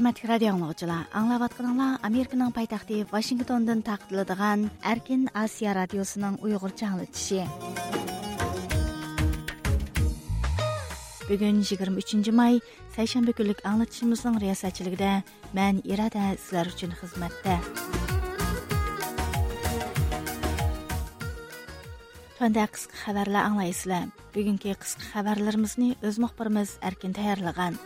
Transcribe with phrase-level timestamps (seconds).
[0.00, 7.44] Hürmetli radio anlıqçılar, anlavatqanlar Amerikanın paytaxtı Washingtondan taqdirladigan Erkin Asiya radiosunun Uyğurcha anlatışı.
[11.26, 12.60] Бүгін 23 май
[12.94, 15.24] сәйшәмбе күнлек аңлатышымызның риясәтчілігінде
[15.58, 17.56] мен Ирада сілер үшін хизмәттә.
[22.38, 24.06] Төнді қысқы хабарлар аңлайсызлар.
[24.36, 27.80] Бүгінгі қысқы хабарларымызны өз мұхбарымыз әркен тәйярлаған.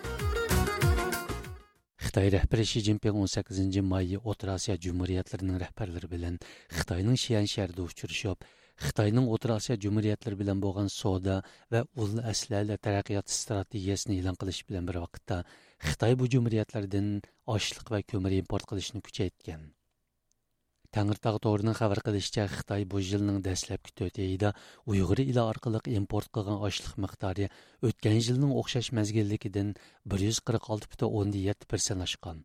[2.16, 6.38] Xitoy rəhbəri Shi Jinping 18 may O'rta Osiyo Jumhuriyatlarining rahbarlari bilan
[6.72, 8.48] Xitoyning Xian shahrida uchrashib,
[8.86, 11.42] Xitoyning O'rta Osiyo Jumhuriyatlari bilan bo'lgan savdo
[11.76, 15.44] va ul aslalar taraqqiyot strategiyasini e'lon qilish bilan bir vaqtda
[15.92, 17.16] Xitoy bu jumhuriyatlardan
[17.58, 19.75] oshliq va ko'mir import qilishni kuchaytgan.
[20.96, 24.50] Tangirtog торының xabar қылышча Xitoy bu yilning dastlabki 4 oyida
[24.92, 27.48] Uyg'ur ila orqali import қылған oshliq miqdori
[27.90, 29.74] o'tgan yilning o'xshash mazgilligidan
[30.14, 32.40] 146.7% oshgan.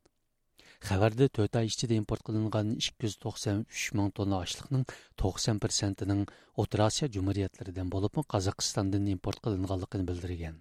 [0.88, 4.84] Xabarda 4 oy ichida import qilingan 293 ming tonna oshliqning
[5.24, 6.24] 90%ning
[6.64, 10.58] O'rta Osiyo jumhuriyatlaridan bo'lib, Qozog'istondan import qilinganligini bildirgan.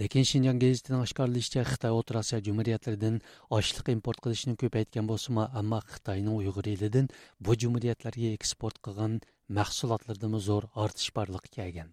[0.00, 3.18] Lekin shinjon gazitining oshkorlashicha xitoy o'rta osiyo jumhuriyatlaridan
[3.58, 7.10] oshliq import qilishni ko'paytgan bo'lsimi ammo xitoyning uyg'ur elidan
[7.48, 9.20] bu jumuriyatlarga eksport qilgan
[9.58, 11.92] mahsulotlardami zo'r ortish borligi kelgan.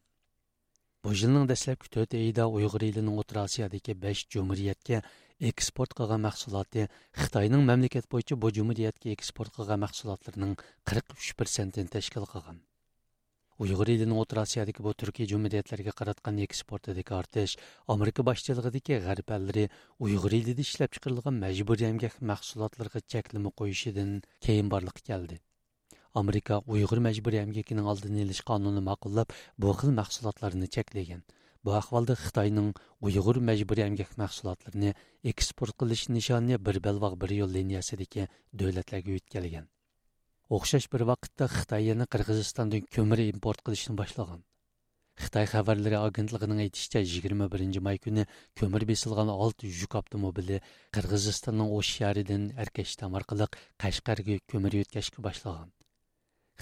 [1.04, 5.04] Bu yilning dastlabki to'rt oyida uyg'ur elining o'rta osiyodagi besh jumuriyatga
[5.52, 6.88] eksport qilgan mahsuloti
[7.22, 10.58] xitoyning mamlakat bo'yicha bu jumuriyatga eksport qilgan mahsulotlarning
[10.90, 12.62] qirq uch persentini tashkil qilgan.
[13.64, 17.54] Uyg'ur elining o'rta osiyodagi bu turkiy jumidiyatlarga qaratgan eksportidagi ortish
[17.94, 19.66] amerika boshchiligidagi g'arb allari
[20.06, 24.16] uyg'ur elida ishlab chiqarilgan majburiy emgak mahsulotlarga cheklama qo'yishidan
[24.48, 25.38] keyin borliq keldi.
[26.22, 29.36] Amerika uyg'ur majburiy emgakining oldini olish qonunini ma'qullab
[29.66, 31.22] bu xil mahsulotlarni cheklagan.
[31.66, 32.72] Bu ahvolda xitoyning
[33.10, 34.96] uyg'ur majburiy emgak mahsulotlarini
[35.34, 38.28] eksport qilish nishoni bir balvoq bir yo'l liniyasidagi
[38.64, 39.70] davlatlarga o'tkazgan
[40.56, 44.42] o'xshash bir vaqtda xitoy yana qirg'izistondan ko'mir import qilishni boshlagan.
[45.24, 48.24] Xitoy xabarlari agentligining aytishicha yigirma birinchi may kuni
[48.60, 50.58] ko'mir besilgan olti yuk avtomobili
[50.98, 53.48] qirg'izistonning o'sh shahridan arkashtam orqali
[53.84, 55.70] qashqarga ko'mir yetkazishga boshlagan.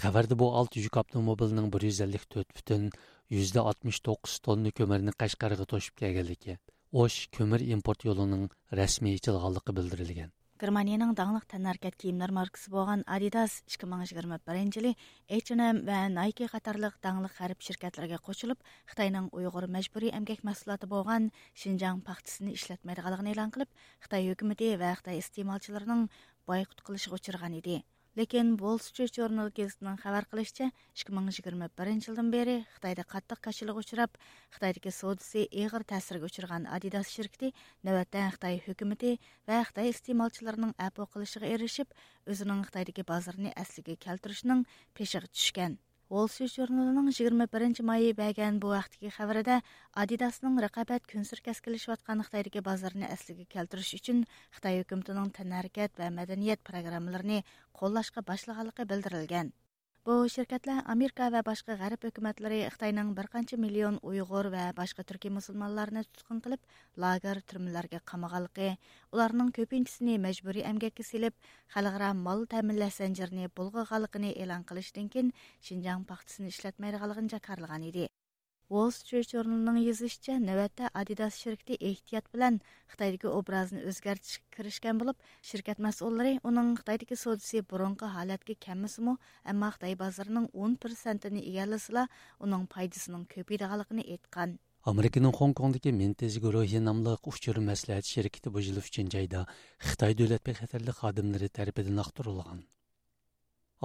[0.02, 2.90] Xabarda bu olti yuk avtomobilning bir yuz ellik to'rt butun
[3.36, 6.60] yuzda oltmish to'qqiz tonna ko'mirni qashqarga to'shib kelganligi
[7.04, 8.44] o'sh ko'mir import yo'lining
[8.80, 10.30] rasmiy ichilganligi bildirilgan.
[10.60, 14.90] Германияның даңлык тәнәркәт киемнәр маркасы булган Adidas 2021 елы
[15.36, 18.60] H&M ва Nike катарлык даңлык хәрб şirkәтләргә кушылып,
[18.92, 21.30] Хитаенның уйгыр мәҗбүри әмгәк мәхсулаты булган
[21.62, 23.72] Шинҗаң пахтасын эшләтмәйдиганлыгын элан кылып,
[24.04, 26.10] Хитаи хөкүмәте ва Хитаи истемалчыларының
[26.44, 27.80] бойкот кылышыга учраган иде.
[28.18, 30.66] Lekin Wall Street Journal gazetining xabar qilishicha,
[30.98, 34.16] 2021 yildan beri Xitoyda qattiq qachilik uchrab,
[34.56, 37.52] Xitoydagi savdosi og'ir ta'sirga uchragan Adidas shirkati
[37.86, 39.12] navbatda Xitoy hukumati
[39.46, 41.94] va Xitoy iste'molchilarining apo qilishiga erishib,
[42.26, 44.66] o'zining Xitoydagi bozorini asliga keltirishning
[44.98, 45.78] peshiga tushgan.
[46.10, 49.58] Волсюс журналының 21 майы бәген бұл вақтығы қабірді
[50.02, 54.24] Адидасының рақабәт күнсір кәскіліші ватқан Қытайдығы базарыны әслігі кәлтіріш үшін
[54.58, 57.44] Қытай өкімтінің тәнәркет бә мәдениет программаларыны
[57.78, 59.54] қоллашқа башлығалықы білдірілген.
[60.07, 65.31] Бу şirketler Америка ва башка гарип хөкүмәтләре Хитаенның бер канча миллион уйгыр ва башка төрки
[65.37, 66.67] мусулманларны туткын кылып,
[67.03, 68.67] лагер төрмәләргә камаганлыгы,
[69.17, 71.33] уларның көпинчесен мәҗбүри әмгәккә силеп,
[71.73, 75.33] халыкара мал тәминләш зәнҗирен булгаганлыгын элан кылыштан кин
[75.71, 78.05] Шинҗаң пахтасын эшләтмәйдиганлыгын jakарлаган иде.
[78.70, 81.74] Wall Street Journal'ның yazışıca növətdə Adidas şirkəti
[82.30, 82.60] білән.
[82.92, 84.36] bilən образын obrazını özgərtiş
[85.00, 92.06] болып, шіркет şirkət оның onun Xitaydakı бұрынғы burunqı halətki kəmisimu, әмі Xitay базарының 10%-ni igəllisila
[92.38, 94.54] оның пайдысының köpəydiğalıqını etqan.
[94.86, 97.58] Amerikaның Hong Kongdagi Mintez guruhi nomliq uchur
[102.54, 102.79] bu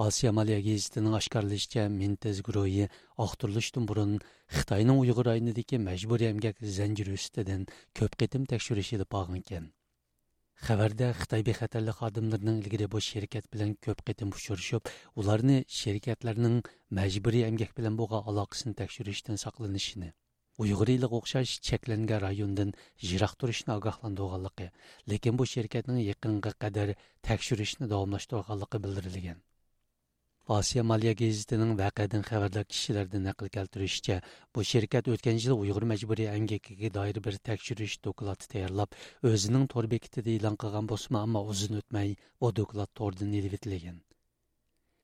[0.04, 2.88] Asiya Maliya gezitinin oshkorlashicha Mintez guruhi
[3.24, 4.10] oqtirilishdan burun
[4.56, 7.62] Xitoyning Uyğur rayonidagi majburiy emgak zanjiri ustidan
[8.00, 9.70] ko'p qitim tekshirish ilib borgan ekan.
[10.66, 16.60] Xabarda Xitoy bexatarlik xodimlarining ilgari bu shirkat bilan ko'p qitim uchrashib, ularni shirkatlarning
[17.00, 20.12] majburiy emgak bilan bo'lgan aloqasini tekshirishdan saqlanishini
[20.64, 22.76] uyg'uriylik o'xshash cheklangan rayondan
[23.08, 24.70] yiroq turishni ogohlantirganligi
[25.12, 26.96] lekin bu shirkatning yaqinga qadar
[27.28, 29.46] tekshirishni davomlashtirganligi bildirilgan
[30.54, 34.18] Asiya Maliya gazetinin vəqədən xəbərlər kişilərdən nəql gəltirişcə,
[34.54, 38.94] bu şirkət ötən il Uyğur məcburi əmgəkiyə dair bir təkşiriş dokulatı təyirlab,
[39.26, 43.98] özünün tor bekitində elan qılğan bosma amma uzun ötməy o dokulat tordan elvitilgan.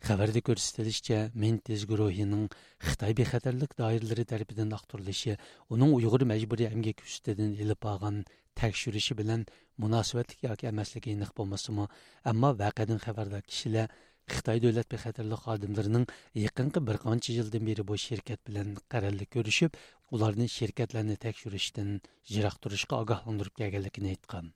[0.06, 2.46] Xəbərdə göstərilişcə, Mintiz guruhining
[2.86, 5.36] Xitay bexəterlik dairələri tərəfindən aqtırılışı,
[5.74, 8.22] onun Uyğur məcburi əmgək üstüdən elib ağan
[8.62, 9.44] təkşirişi bilan
[9.82, 11.90] münasibətlik yoki əməsligi aniq bolmasımı,
[12.30, 13.90] amma vəqədən xəbərdar kişilər
[14.30, 16.04] Xitoy davlat bexatarlik xodimlarining
[16.44, 19.78] yaqinqi bir qancha yildan beri bu shirkat bilan qarorli ko'rishib,
[20.14, 21.90] ularni shirkatlarni tekshirishdan
[22.34, 24.52] yiroq turishga ogohlantirib kelganligini aytgan.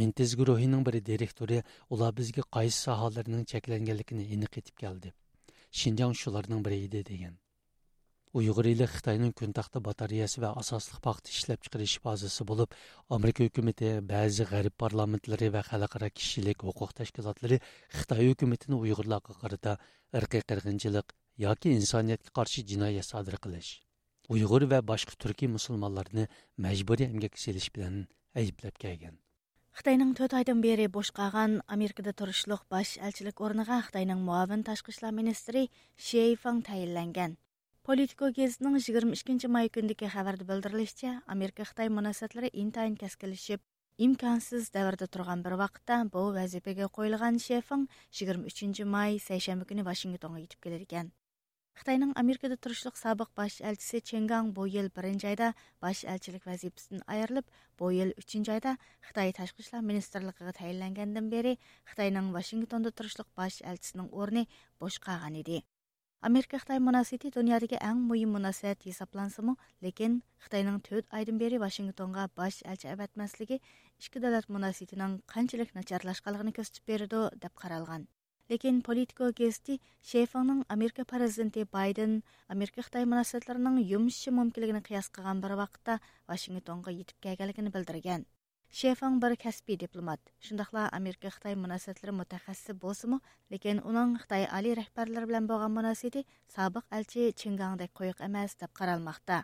[0.00, 1.62] Mintiz guruhining bir direktori
[1.96, 5.12] ular bizga qaysi sohalarning cheklanganligini aniq etib keldi.
[5.80, 7.41] Shinjang shularning biri edi degan.
[8.32, 12.70] Uyghur ili Xitoyning kun taxta batareyasi va asosli paxta ishlab chiqarish bazasi bo'lib,
[13.16, 17.58] Amerika hukumati, ba'zi g'arb parlamentlari va xalqaro kishilik huquq tashkilotlari
[17.96, 19.74] Xitoy hukumatini Uyg'urlarga qarata
[20.20, 21.12] irqiy qirg'inchilik
[21.44, 23.70] yoki insoniyatga qarshi jinoyat sodir qilish,
[24.32, 26.26] Uyg'ur va boshqa turkiy musulmonlarni
[26.68, 28.02] majburiy emgak selish bilan
[28.32, 29.20] ayblab kelgan.
[29.76, 30.88] Xitayning 4 oydan beri
[31.20, 35.68] qalğan Amerikada turishliq bosh elchilik o'rniga Xitoyning muavin tashqi ishlar ministri
[36.08, 37.36] Shey Fang tayinlangan.
[37.82, 43.58] Politico gezitining 22 may kundagi xabarda bildirilishicha, Amerika Xitoy munosabatlari intayin keskinlashib,
[44.06, 47.88] imkonsiz davrda turgan bir vaqtda bu vazifaga qo'yilgan Shefang
[48.20, 51.10] 23 may seshanba kuni Washingtonga yetib kelar ekan.
[51.80, 55.50] Xitayning Amerikada turishliq sobiq bosh elchisi Chengang bu yil birinchi oyda
[55.82, 58.78] bosh elchilik vazifasidan ayrilib, bu yil uchinchi oyda
[59.10, 61.58] Xitoy tashqi ishlar ministrligiga tayinlangandan beri
[61.90, 64.46] Xitoyning Washingtonda turishliq bosh elchisining o'rni
[64.78, 65.64] bo'sh qolgan edi.
[66.26, 72.60] Америка Хытай мөнәсәбәте дөньядагы иң мөһим мөнәсәбәт хисаплансымы, ләкин Хытайның 4 айдан бери Вашингтонга баш
[72.72, 73.56] элче әвәтмәслеге
[73.98, 78.04] ички дәүләт мөнәсәбәтенең канчалык начарлашканлыгын күрсәтеп берде дип каралган.
[78.52, 79.80] Ләкин политико гезити
[80.12, 85.98] Шейфаңның Америка президенты Байден Америка Хытай мөнәсәбәтләренең йомышы мөмкинлегенә кыяс кылган бер вакытта
[86.30, 88.28] Вашингтонга йетеп килгәнлеген белдергән.
[88.72, 93.18] Шефан бір кәсіби дипломат, шындақла Америка-Қытай мұнасатлары мұтәхәссі болсымы,
[93.52, 96.22] лекен оның Қытай али рәхбәрлер білән болған мұнасеті
[96.54, 99.42] сабық әлчі Чингаңдай қойық әмәс деп қаралмақта.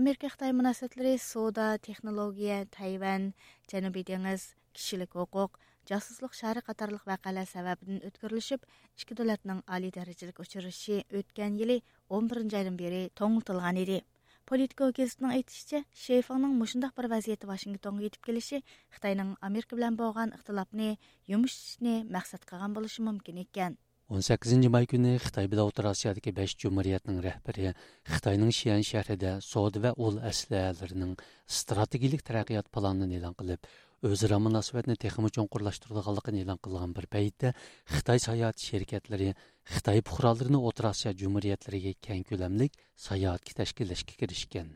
[0.00, 3.34] Америка-Қытай мұнасатлары сода, технология, Тайван,
[3.68, 5.60] Жәнуби деңіз, кішілік оқуқ,
[5.92, 8.64] жасуслық шары қатарлық вәқәлә сәбәбінен өткірілішіп,
[8.96, 14.06] ішкі дөләтнің али дәрежелік өшіріші өткен елі 11 айдан бері тоңылтылған еді.
[14.48, 18.62] Политика газетінің айтышча, Шейфаңның мұшындақ бір вазиеті Вашингтонға етіп келіші,
[18.96, 20.94] Қытайның Америка білән болған ұқтылапны,
[21.28, 23.76] жұмыш ішіне мәқсат қаған болышы мүмкін екен.
[24.08, 27.74] 18 май күні Қытай білі Отыр Асиядығы 5 Cumhuriyetінің рәхбері
[28.08, 33.68] Қытайның Шиян шәһәрендә соды ва ул әсләләренең стратегик тәрәқият планын элан кылып,
[34.00, 37.52] o'zaro munosabatni texmi cho'nqurlashtirganligini елан қылған бір paytda
[37.92, 39.34] Қытай sayohat sherikatlari
[39.68, 42.76] xitoy puqrolarini O'rta Osiyo Cumhuriyetleriga keng ko'lamlik
[43.06, 44.68] sayohatga tashkillashga kirishgan.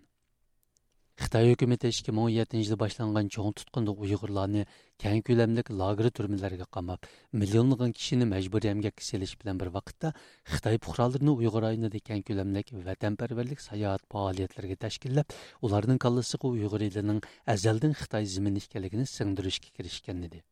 [1.23, 4.67] xitoy hukumati ikki ming o'n yettinchi ildə boshlangan çoğ tutqunda uyg'urlarni
[5.05, 7.09] keng ko'lamlik lager turmalariga qamab,
[7.41, 10.12] millionlagan kishini məcburi əmgəkə seliş bilan bir vaqtda
[10.53, 18.00] Xitay puqrolarini Uyğur ayınında keng ko'lamlik vatanparvarlik sayohat fəaliyyətlərinə tashkillab onların qallısıqı Uyğur elinin əzəldən
[18.03, 20.44] Xitay zimini ikənligini singdirishə kirishgan edi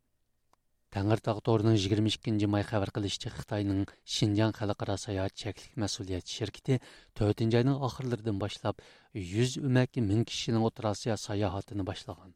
[0.90, 6.80] Тәңіртақ торының 22-нче май хәбәр кылышчы Хитаенның шинжан қалықыра саяхат чеклек мәсуліет şirkәте
[7.20, 8.82] 4-нче айның ахырларыдан башлап
[9.14, 12.34] 100 үмәки 1000 кішінің Отыр Азия саяхатын башлаган.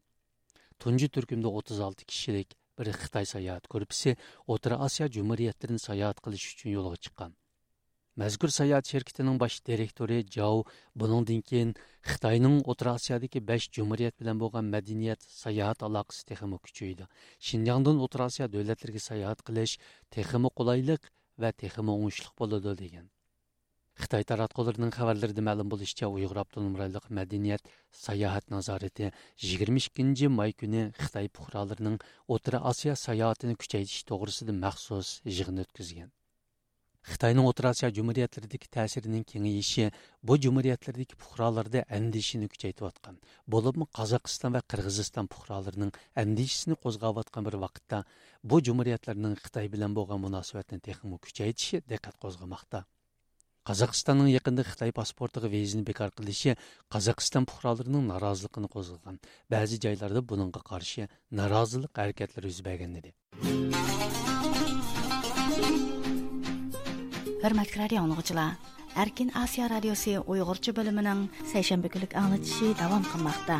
[0.79, 4.15] Тунҗи төркемдә 36 кішілік бір Қытай саяхат күрпесе
[4.47, 7.35] отыра Азия җумһуриятларын саяхат қылыш үшін юлга чыққан.
[8.15, 10.63] Мәзкур саят şirketining bosh direktori Jao
[10.95, 11.73] buningdan keyin
[12.11, 17.09] Xitoyning O'rta Osiyodagi 5 jumhuriyat bilan bo'lgan madaniyat sayohat aloqasi texmi kuchaydi.
[17.47, 19.75] Shinjongdan O'rta Osiyo davlatlariga sayohat qilish
[20.15, 23.05] texmi qulaylik va texmi o'ngishli bo'ladi degan.
[24.01, 27.63] Xitoy taratqullarining xabarlarida ma'lum bo'lishicha, Uyg'ur avtonom rayonlik madaniyat
[28.05, 29.11] sayohat nazorati
[29.51, 31.99] 22 may kuni Xitoy fuqarolarining
[32.33, 36.15] O'rta Osiyo sayohatini kuchaytirish to'g'risida maxsus yig'in o'tkazgan.
[37.05, 39.91] Xitoyning O'rta Osiyo jumuriyatlaridagi ta'sirining kengayishi
[40.27, 43.19] bu jumuriyatlardagi fuqarolarda andishini kuchaytirayotgan.
[43.53, 45.91] Bo'libmi Qozog'iston va Qirg'iziston fuqarolarining
[46.23, 48.01] andishini qo'zg'ayotgan bir vaqtda
[48.49, 52.79] bu jumuriyatlarning Xitoy bilan bo'lgan munosabatni texmo kuchaytirishi diqqat qo'zg'amoqda.
[53.69, 56.57] Qozog'istonning yaqinda Xitoy pasportiga vizani bekor qilishi
[56.93, 59.21] Qozog'iston fuqarolarining noroziligini qo'zg'agan.
[59.53, 61.05] Ba'zi joylarda buningga qarshi
[61.41, 63.13] norozilik harakatlari yuz bergan edi.
[67.44, 68.54] Hörmətli radio dinləyicilər,
[68.96, 73.58] Erkin Asiya Radyosu Uyg'urcha bo'limining seshanba kunlik anglatishi davom qilmoqda.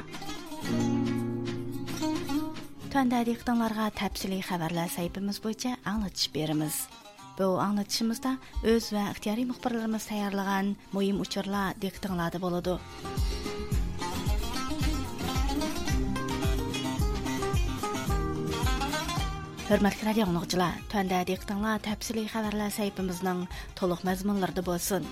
[2.91, 6.81] Tuanda diqqətinizə təfsili xəbərlər səhifəmiz boyunca anlatış berimiz.
[7.37, 8.37] Bu anlatışımızda
[8.75, 12.79] öz və ixtiyari müxbirlərimiz tayarlagan mühim uçurlar diqqətinizdə болады.
[19.66, 23.40] Hörmətli radio dinləyicilər, təndə diqqətinizə təfsili xəbərlər səhifəmizin
[23.80, 25.08] toliq məzmunlarında bolsun.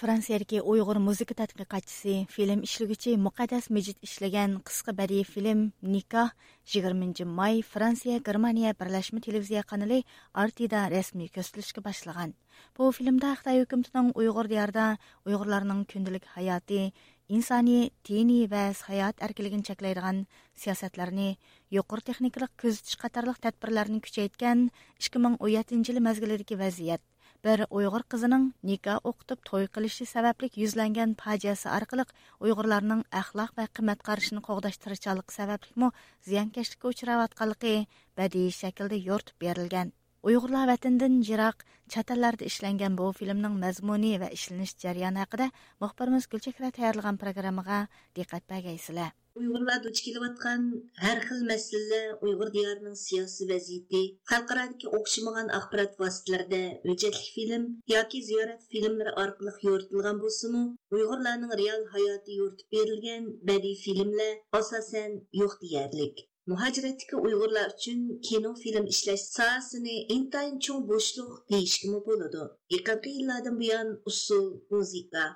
[0.00, 5.58] Fransiyadagi Uyg'ur muzika tadqiqotchisi, film ishlaguvchi Muqaddas Mijid ishlagan qisqa badiiy film
[5.94, 6.30] Nikoh
[6.74, 9.98] 20 may Fransiya Germaniya birlashma televiziya kanali
[10.44, 12.32] RTda rasmiy ko'rsatilishga boshlagan.
[12.78, 14.86] Bu filmda Xitoy hukumatining Uyg'ur diyorida
[15.28, 16.80] Uyg'urlarning kundalik hayoti,
[17.28, 20.24] insoniy, diniy va hayot erkinligini cheklaydigan
[20.64, 21.36] siyosatlarni,
[21.76, 22.96] yuqori texnikalik kuzatish
[23.44, 24.70] tadbirlarni kuchaytgan
[25.10, 27.02] 2017 yil mazgilidagi vaziyat
[27.46, 32.04] bir uyg'ur qizining nikoh o'qitib to'y qilishi sababli yuzlangan fojiasi orqali
[32.46, 35.90] uyg'urlarning axloq va qimmat qarashini qo'g'dash tirishchanligi sababli
[36.30, 37.74] ziyonkashlikka uchrayotganligi
[38.20, 39.94] badiiy shaklda yo'rtib berilgan.
[40.28, 42.10] Uyg'urlar vatandan jiroq chet
[42.50, 45.48] ishlangan bu filmning mazmuni va ishlanish jarayoni haqida
[45.84, 47.80] muxbirimiz gulchehra tayyorlagan programmaga
[48.20, 50.62] diqqat bergaysizlar uyg'urlar duch kelayotgan
[51.02, 58.66] har xil masalalar uyg'ur diyorining siyosiy vaziyati xalqarodagi o'xshamagan axborot vositalarida hujjatli film yoki ziyorat
[58.72, 60.64] filmlari orqali yo'ritilgan bo'lsimi
[60.98, 66.26] uyg'urlarning real hayoti yo'ritib berilgan badiiy filmlar asosan yo'q deyarlik.
[66.52, 72.46] muhacirətdəki Uyğurlar üçün kino film işləş sahəsini intayin çox boşluq deyişkimi boladı.
[72.76, 75.26] Yaqınqı illərdən bu yan usul, muzika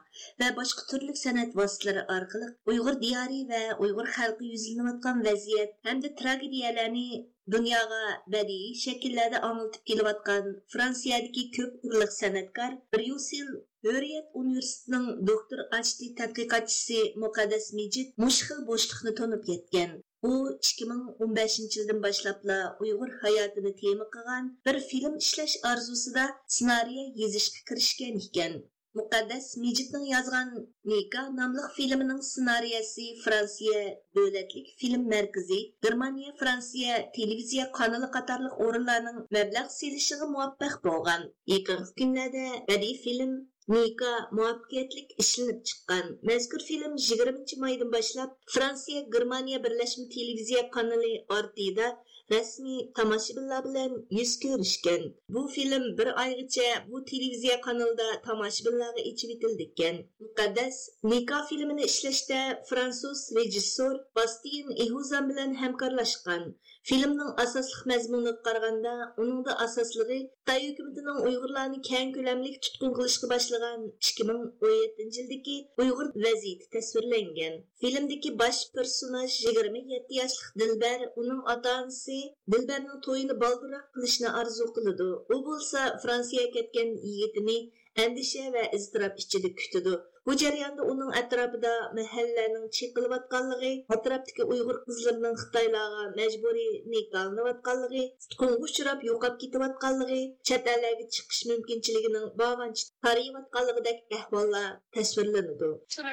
[0.42, 6.14] və başqa türlük sənət vasitələri arqılıq Uyğur diyarı və Uyğur xalqı yüzlənətən vəziyyət həm də
[6.22, 7.06] tragediyalarını
[7.52, 8.04] dunyoga
[8.34, 13.50] badiiy shakllarda omiltib kelayotgan fransiyadagi ko'p turliq san'atkor bryussel
[13.86, 19.92] hurriyat universitetining doktor achdi tadqiqotchisi muqaddas mejid mushxil bo'shliqni to'nib yetgan
[20.30, 20.32] u
[20.66, 28.54] 2015 yildan boshlabla uyg'ur hayotini tema qilgan bir film ishlash orzusida ssenariy yozishga kirishgan ekan.
[28.98, 30.50] Muqaddas mijitning yozgan
[30.90, 33.80] nika nomli filmining ssenariysi fransiya
[34.16, 41.22] davlatlik film markazi germaniya fransiya televiziya kanali qatorliq o'rinlarning mablag' selishiga muvaffaq bo'lgan.
[41.54, 43.32] Yaqin kunlarda badiiy film
[43.72, 46.06] Nika muvaffaqiyatlik ishlanib chiqqan.
[46.30, 51.12] Mazkur фильм 20 майдан boshlab Fransiya Germaniya birlashma televiziya kanali
[51.44, 51.86] RT'da
[52.32, 55.02] rasmiy tomoshabinlar bilan yuz ko'rishgan.
[55.34, 59.96] Bu film bir oygacha bu televiziya kanalida tomoshabinlarga ichib etildikan.
[60.24, 60.76] Muqaddas
[61.10, 62.40] Nika filmini ishlashda
[62.70, 66.44] француз rejissor Bastien Ehuzan bilan hamkorlashgan.
[66.88, 68.90] Filmning asosli mazmuniga qaraganda,
[69.22, 77.56] uningda asosligi Xitoy hukumatining Uyg'urlarni keng ko'lamli tutqun qilishga boshlagan 2017 yildagi Uyg'ur vaziyati tasvirlangan.
[77.84, 82.20] Filmdagi bosh personaj 27 yoshli Dilbar, uning ota-onasi
[82.56, 85.10] Dilbarning to'yini baldiroq qilishni orzu qiladi.
[85.34, 87.58] U bo'lsa Fransiyaga ketgan yigitini
[88.04, 89.94] andisha va iztirob ichida kutadi
[90.26, 99.36] bu jarayonda uning atrofida mahallaning cheqilayotganligi atrofdagi uyg'ur qizlarining xitoylarga majburiy nikohlanayotganligi tutqunga uchrab yo'qolib
[99.42, 105.70] ketayotganligi chet ellarga chiqish mumkinchiligining bog'anch tariyotganligidek ahvollar tasvirlanadi.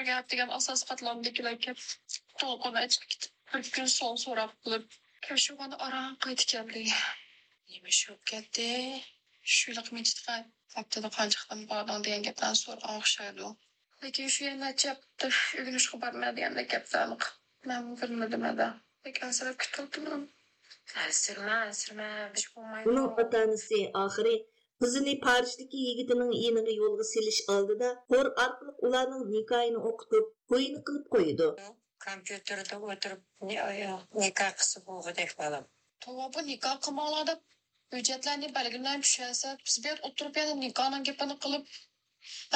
[0.09, 1.77] Gap degan asos qatlamdagilarga
[2.41, 4.85] to'lqin aytib ketib bir kun so'ng so'rab qilib
[5.29, 6.85] kavshug'ani aran qaytib keldi
[7.71, 8.69] nima shu ketdi
[9.57, 10.37] shunaqa mechitga
[10.77, 13.51] haftada qancha bording degan gapdan so'ra o'xshaydi
[14.03, 15.31] lekin shu yerni aytyapti
[15.61, 17.17] urinishga bormaydigandek gaplarni
[17.71, 18.45] man bilmadim
[19.05, 20.23] lekin ansirab kutyaptiman
[21.05, 22.89] ansirma ansirma ish bo'lmaydi.
[22.91, 24.35] Uning ota onasi oxiri.
[24.81, 31.49] Qizini parishdagi yigitining yeniga yo'lga selish oldida qo'r orqali ularning nikohini o'qitib to'yini qilib qo'ydi.
[32.05, 33.21] Kompyuterda o'tirib
[34.23, 35.69] nikoh qilsa bo'lgudek bolam.
[36.35, 37.39] Bu nikoh qilmoqlar deb
[37.95, 41.63] hujjatlarni belgilan tushasa biz bu yerda o'tirib yana nikohning gapini qilib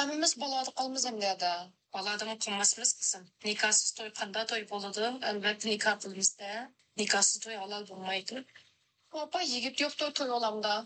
[0.02, 1.52] Әміміз болады қолымыз әмдеді.
[1.96, 3.24] Баладың қылмасымыз қысым.
[3.46, 5.10] Никасыз той қанда той болады.
[5.30, 6.52] Әлбәтті ника Некасыз
[7.02, 8.44] Никасыз той алал болмайды.
[9.16, 10.76] Папа егіп жоқ той той оламда.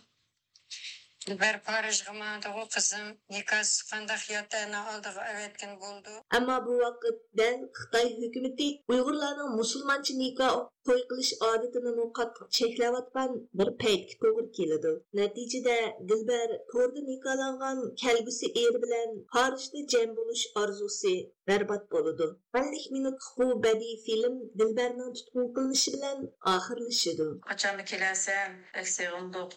[1.31, 6.11] Bir Parijga manda kızım nikahsız qandaq yatağına aldığı evetken buldu.
[6.37, 7.05] Ammo bu vaqt
[7.39, 10.57] dal Xitoy hukumati Uyg'urlarning musulmoncha nikoh
[10.87, 14.93] to'y qilish odatini qattiq cheklayotgan bir paytga to'g'ri keladi.
[15.19, 21.15] Natijada Dilbar to'rda nikohlangan kelgusi er bilan Parijda jam bo'lish orzusi
[21.49, 22.27] barbod bo'ladi.
[22.55, 26.19] 50 minutlik bu badiiy film Dilbarning tutqun qilinishi bilan
[26.55, 27.27] oxirlashadi.
[27.49, 28.51] Qachon kelasan?
[28.81, 29.51] Eksig'indiq.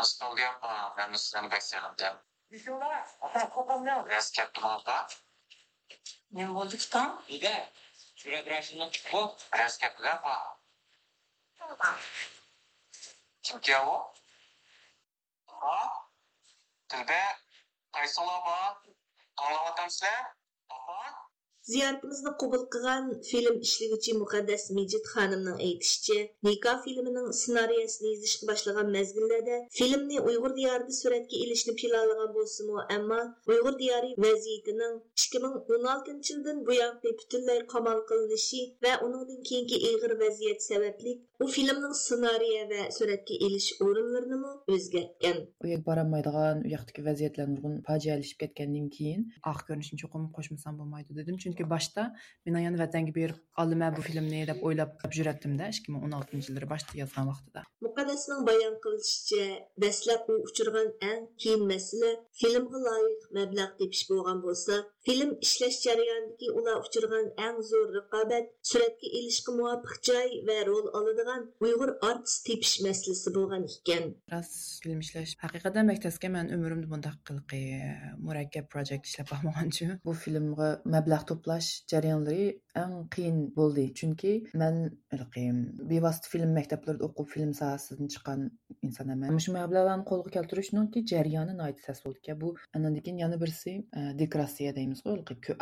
[0.00, 0.60] Maskovga
[0.98, 2.18] ben sizden bekleyelim.
[2.50, 3.06] Bismillah.
[3.20, 4.06] Ata kopam ne?
[4.06, 5.06] Biraz kaptım alta.
[6.30, 7.22] Ne oldu ki tam?
[7.28, 7.72] İyi de.
[8.16, 9.36] Şuraya драшını bu.
[9.54, 10.56] Biraz kaptım alta.
[13.42, 14.14] Kim ki o?
[15.46, 16.06] Ha?
[16.90, 17.36] Dilbe.
[17.92, 18.86] Kaysola bak.
[19.36, 20.12] Anlamadım size.
[20.68, 21.28] Aha.
[21.69, 29.57] Ziyoratimizni qabul qilgan film ishlaguvchi muqaddas Mejid xonimning aytishicha, Nikoh filmining ssenariysini yozishga boshlagan mazgillarda
[29.79, 37.59] filmni Uyg'ur diyorida suratga ilishni planlagan bo'lsa-mu, ammo Uyg'ur diyori vaziyatining 2016 yildan buyon butunlay
[37.73, 41.13] qamal qilinishi va uningdan keyingi ig'ir vaziyat sababli
[41.43, 44.39] u filmning ssenariya va suratga ilish o'rinlarini
[44.73, 45.37] o'zgartgan.
[45.63, 50.73] u yerga boramaydigan u yoqdagi vaziyatlar nurg'un fojialashib ketgandan keyin ah, oq ko'rinishni cho'qim qo'shmasam
[50.81, 52.03] bo'lmaydi dedim Çünki başda
[52.47, 53.31] Minayan vətəngi bir
[53.61, 57.63] Ali mən bu filmni deyə oylab jürətdim də 2016-cı illəri başda yazğan vaxtıda.
[57.83, 59.47] Müqəddəsinin bayan qılışıca
[59.83, 66.47] dəslab u uçurğan ən kiyin məsələ filmə layiq məbləğ tepiş bolğan bolsa, film ishlash jarayonidagi
[66.59, 72.75] ular uchirgan eng zo'r raqobat suratga ilishga muvofiq joy va rol oladigan Uyg'ur artist tepish
[72.87, 74.05] masalasi bo'lgan ekan.
[74.33, 77.61] rost film ishlash haqiqatdan maktabga man umrimda bundaq qilqi
[78.27, 82.47] murakkab projekt ishlab boqmaganchu bu filmga mablag' to'plash jarayonlari
[82.83, 83.87] eng qiyin bo'ldi.
[84.01, 84.75] Chunki man
[85.91, 88.43] bevosita film maktablarida o'qib film sohasidan chiqqan
[88.87, 93.39] inson eman shu mablag'larni qo'lga keltirishninki jarayoni nihoyat tas bo'ldi ekan bu andan keyin yana
[93.43, 95.03] birisi e, dekoratsiya deymiz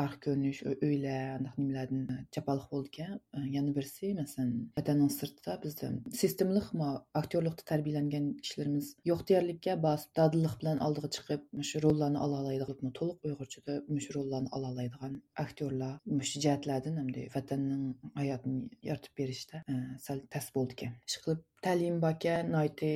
[0.05, 5.57] arx ko'rinish uylar anaqa nimalardan e, chapaloq bo'ldi ekan E, yana birisi masalan vatanning sirtida
[5.63, 5.89] bizda
[6.21, 6.67] sistemlik
[7.21, 13.29] aktyorlikda tarbiyalangan kishilarimiz yo'q deyarlikka bosib dadillik bilan oldiga chiqib shu rollarni ola oladigan to'liq
[13.29, 13.75] uyg'urchada
[14.05, 15.93] shu rollarni ola oladigan aktyorlar
[16.31, 17.83] shu jihatlardan mənimdi vətənin
[18.19, 20.89] həyatını yaratıb verişdə ə, э, sal təs oldu ki.
[21.07, 22.91] Işıqlıb təlim bakə, nayti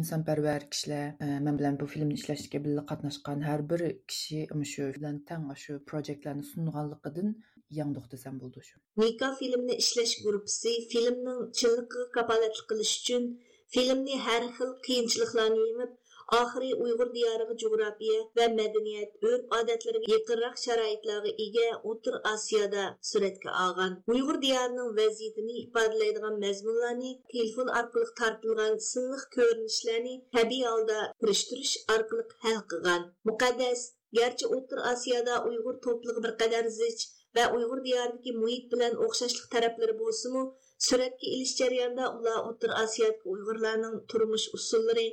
[0.00, 4.90] insanpərvər kişilər, ə, э, mən bilən bu filmni işləşdikə birlə qatnaşqan hər bir kişi şu
[4.98, 7.34] bilən tən şu proyektlərini sunğanlıqıdan
[7.70, 8.78] yandoq desəm buldu şu.
[9.02, 13.28] Nika filmni işləş qrupsi filmnin çınlıqı kapalatlı qılış üçün
[13.74, 15.92] filmni hər xil qiyinçiliklarını yemib
[16.40, 23.92] oxiri Uyg'ur diyoriga jug'rofiya va madaniyat, urf-odatlariga yaqinroq sharoitlarga ega o'tir Osiyoda suratga olgan.
[24.14, 32.60] Uyg'ur diyorining vaziyatini ifodalaydigan mazmunlarni telefon orqali tortilgan silliq ko'rinishlarni tabiiy holda kirishtirish orqali hal
[32.70, 33.02] qilgan.
[33.30, 33.80] Muqaddas
[34.20, 37.00] garchi o'tir Osiyoda Uyg'ur to'pligi bir qadar zich
[37.36, 40.42] va Uyg'ur diyoridagi muhit bilan o'xshashlik taraflari bo'lsinu
[40.86, 45.06] suratga ilish jarayonida ular o'tir Osiyodagi Uyg'urlarning turmush usullari,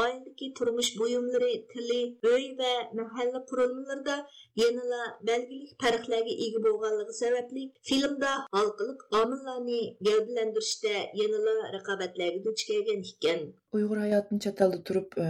[0.00, 2.00] oiladagi turmush buyumlari, tili,
[2.32, 4.16] uy va mahalla qurilmalarida
[4.62, 13.40] yanala belgilik farqlarga ega bo'lganligi sababli filmda xalqlik omillarni gavdalantirishda yanala raqobatlarga duch kelgan ekan.
[13.76, 15.24] Uyğur həyatını çətalda turub e,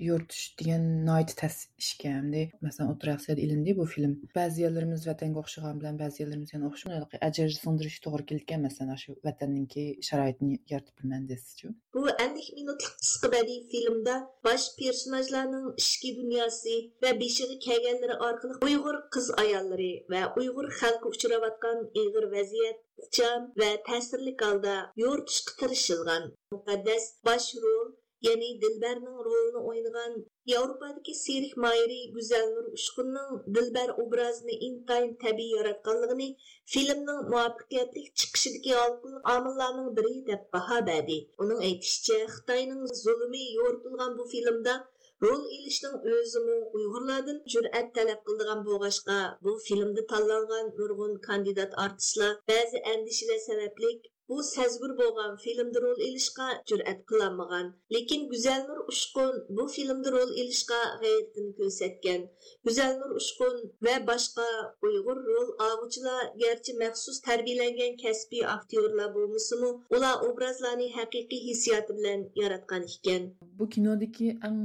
[0.00, 2.44] yurduş deyən nəhayət təs işgəndi.
[2.64, 4.14] Məsələn, Otraqsiyada ilindi bu film.
[4.36, 7.18] Bəzi yerlərimiz vətənə oxşayan bilən, bəzi yerlərimiz yəni oxşamır.
[7.28, 11.74] Əcər sındırış doğru gələn məsələn, aşı vətəninki şəraitini yaratıb bilmən desizçü.
[11.94, 14.16] Bu 50 minutluq qısqa bədii filmdə
[14.48, 21.84] baş personajların işki dünyası və beşiği kəgənləri arqılıq Uyğur qız ayalları və Uyğur xalqı uçuravatqan
[21.92, 26.22] iğir vəziyyət ixcham va ta'sirli holda yoritishga tirishilgan.
[26.54, 27.88] Muqaddas bosh rol
[28.26, 30.12] ya'ni Dilbarning rolini o'ynagan
[30.50, 36.28] Yevropadagi serik mayri go'zalnur Ushqunning Dilbar obrazini intayin tabiiy yaratganligini
[36.72, 41.18] filmning muvaffaqiyatli chiqishidagi olqin omillarning biri deb baho berdi.
[41.42, 44.74] Uning aytishicha, Xitoyning zulmi yoritilgan bu filmda
[45.22, 52.82] rol ilishning o'zimi Uyg'urlardan jur'at talab qildigan bo'lg'ashqa bu filmda tanlangan nurg'un kandidat artistlar ba'zi
[52.92, 60.12] andishalar sabablik bu sezgur bo'lgan filmda rol ilishga jur'at qilolmagan lekin Güzelnur Ushqun bu filmda
[60.16, 62.22] rol ilishga g'ayratini ko'rsatgan
[62.68, 64.46] Güzelnur Ushqun va boshqa
[64.88, 69.56] Uyg'ur rol olg'uchilar garchi maxsus tarbiyalangan kasbiy aktyorlar bo'lmasa
[69.96, 73.22] ular obrazlarni haqiqiy hissiyoti bilan yaratgan ekan
[73.58, 74.60] bu kinodagi eng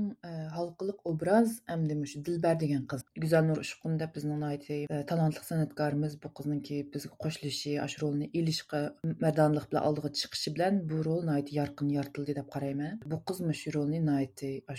[0.57, 4.41] halqiliq obraz hamda shu dilbar degan qiz guzalnur ushqun deb bizning
[5.11, 8.27] talantli san'atkorimiz bu qizninki bizga qo'shilishi shu rolni
[9.57, 12.99] ilishqa mardonlik bilan oldiga chiqishi bilan bu rol yorqin yoritildi deb qarayman.
[13.11, 13.99] Bu qiz shu rolni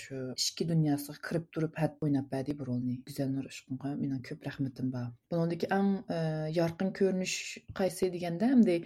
[0.04, 3.02] shu ichki dunyosiga kirib turib hat o'ynab berdi bu rolni.
[3.06, 5.08] Guzalnur ushqunga mening ko'p rahmatim bor.
[5.32, 6.18] Buningdagi eng e,
[6.60, 7.36] yorqin ko'rinish
[7.80, 8.76] qaysi deganda hamda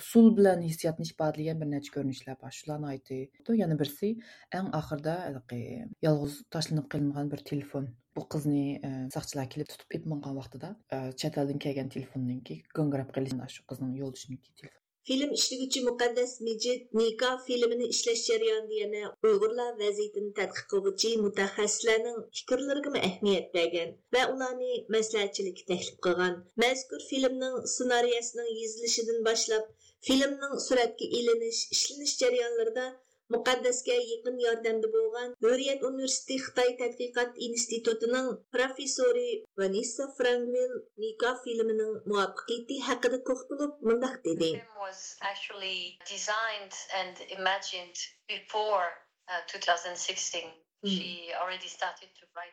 [0.00, 2.52] usul bilan hissiyotni ifodalagan bir necha ko'rinishlar bor.
[2.58, 3.18] Shularni aytdi
[3.62, 4.12] yana birisi
[4.58, 5.14] eng oxirida
[5.58, 5.60] e,
[6.06, 7.88] yolg'iz tashlanib qilingan bir telefon.
[8.16, 13.16] Bu qizni e, soqchilar kelib tutib ib mingan vaqtida e, chet eldan kelgan telefonniki go'ngirab
[13.16, 14.87] qilish shu qizning yo'ldoshiniki telefon.
[15.06, 23.02] Film işləyicisi Müqəddəs Mecid Nika filmini işləş jarayonida yana Uyğurlar vəziyyətini tədqiq qılğıcı mütəxəssislərin fikirlərinə
[23.08, 26.36] əhmiyyət verən və onları məsləhətçilik təklif qılğan.
[26.64, 29.70] Məzkur filmnin ssenariyasının yazılışından başlab
[30.08, 32.88] filmnin sürətə iliniş, işləniş jarayonlarında
[33.34, 39.28] muqaddasga yaqin yordamda bo'lgan Hurriyet universiteti xitoy tadqiqot institutining professori
[39.62, 40.72] vanessa frankvil
[41.04, 44.52] nika filmining muvaffaqiyati haqida to'xtalib mundoq dedi.
[44.84, 45.78] Was actually
[46.14, 47.96] designed and imagined
[48.34, 48.86] before
[49.30, 50.67] uh, 2016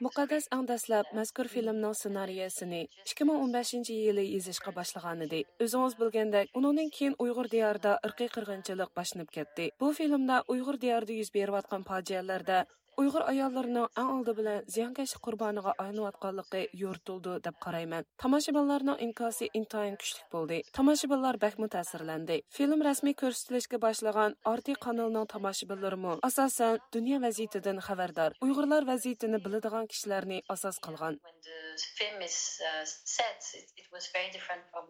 [0.01, 2.79] muqaddas ang dastlab mazkur filmning ssenariyasini
[3.11, 5.41] 2015 yili yozishga boshlagan edi.
[5.65, 9.69] O'zingiz bilgandek uningdan keyin uyg'ur diyorida irqiy qirg'inchilik boshlanib ketdi.
[9.79, 12.57] Bu filmda uyg'ur diyorida yuz berayotgan fojialarda
[13.01, 18.08] uyg'ur ayollarining eng oldi bilan ziyonkashlik qurboniga aylanayotganligi yo'ritildi deb qarayman.
[18.23, 20.58] Tomoshabinlarning inkosi intayin kuchli bo'ldi.
[20.77, 22.38] Tomoshabinlar bakmu ta'sirlandi.
[22.58, 28.38] Film rasmiy ko'rsatilishga boshlagan arti kanalining tomoshabinlarimi asosan dunyo vaziyatidan xabardor.
[28.47, 31.19] Uyg'urlar vaziyatini biladigan kishilarni asos qilgan.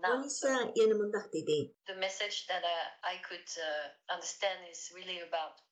[0.06, 1.60] Munisa yana mundoq dedi.
[1.92, 5.65] The message that uh, I could uh, understand is really about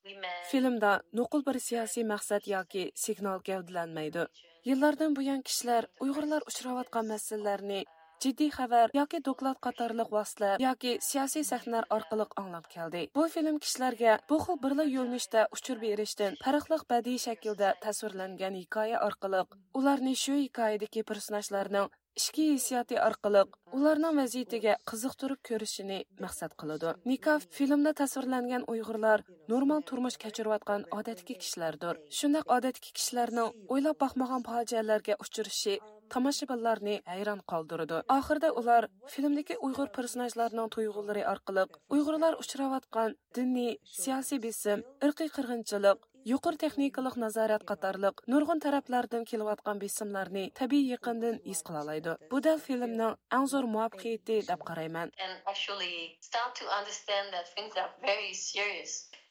[0.52, 4.26] Filmda nuqul bir siyosiy maqsad yoki signal gavdilanmaydi.
[4.70, 7.80] Yillardan buyon kishilar Uyg'urlar uchrayotgan masalalarni
[8.24, 13.02] jiddiy xabar yoki doklad qatorliq vositalar yoki siyosiy sahnalar orqali anglab keldi.
[13.16, 19.42] Bu film kishilarga bu xil birla yo'nalishda uchur berishdan farqli badiiy shaklda tasvirlangan hikoya orqali
[19.82, 23.43] ularni shu hikoyadagi personajlarning ishki hissiyoti orqali
[23.78, 26.93] ularning vaziyatiga qiziqtirib ko'rishini maqsad qiladi.
[27.12, 31.99] Nikof filmda tasvirlangan uyg'urlar normal turmush kechirayotgan odatki kishilardir.
[32.19, 35.76] Shundoq odatki kishilarning o'ylab boqmagan fojialarga uchrashi
[36.13, 41.63] tomoshabinlarni hayron qoldirdi oxirida ular filmdagi uyg'ur personajlarining tuyg'ulari orqali
[41.95, 50.44] uyg'urlar uchrayotgan diniy siyosiy besim irqiy qirg'inchilik yuqori texnikalik nazorat qatorliq nurg'un taraflardan kelayotgan besimlarni
[50.60, 55.08] tabiiy yaqindan his qila oladi bu da filmning eng zo'r muvaffaqiyati deb qarayman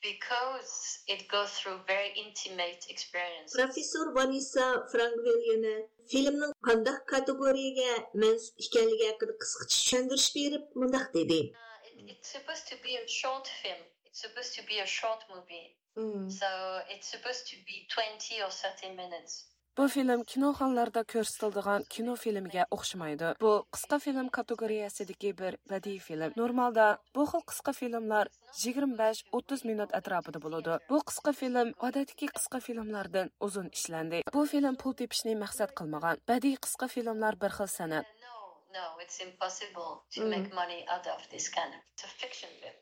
[0.03, 0.73] because
[1.15, 3.53] it goes through very intimate experience.
[3.61, 5.75] Professor Vanessa Frankville
[6.13, 11.41] filmning qandaq kategoriyaga mansub ekanligi haqida qisqacha tushuntirish berib mundaq dedi.
[11.55, 13.83] Uh, it's supposed to be a short film.
[14.07, 15.67] It's supposed to be a short movie.
[15.97, 16.31] Mm.
[16.31, 16.47] So
[16.89, 19.53] it's supposed to be 20 or 30 minutes.
[19.79, 23.29] Bu film kinoxonlarda ko'rsatiladigan kino filmiga o'xshamaydi.
[23.45, 26.35] Bu qisqa film kategoriyasidagi bir badiiy film.
[26.41, 28.31] Normalda bu xil qisqa filmlar
[28.65, 30.77] 25-30 minut atrofida bo'ladi.
[30.91, 34.23] Bu qisqa film odatdagi qisqa filmlardan uzun ishlandi.
[34.37, 36.21] Bu film pul tepishni maqsad qilmagan.
[36.33, 38.15] Badiiy qisqa filmlar bir xil san'at.
[38.29, 38.39] No,
[38.77, 40.31] no, it's impossible to mm.
[40.35, 41.81] make money out of this kind of.
[41.93, 42.79] It's a fiction film.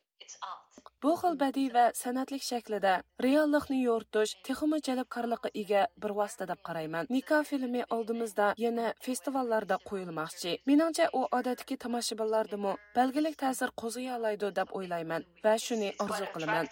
[1.05, 2.91] Bu xil badiiy va san'atlik shaklida
[3.25, 7.09] reallikni yo'ritish texmi jalbkorlikqa ega bir vosita deb qarayman.
[7.17, 10.53] Nika filmi oldimizda yana festivallarda qo'yilmoqchi.
[10.71, 16.69] Meningcha u odatdagi tomoshabinlardimi belgilik ta'sir qo'zg'ay oladi deb o'ylayman va shuni orzu qilaman.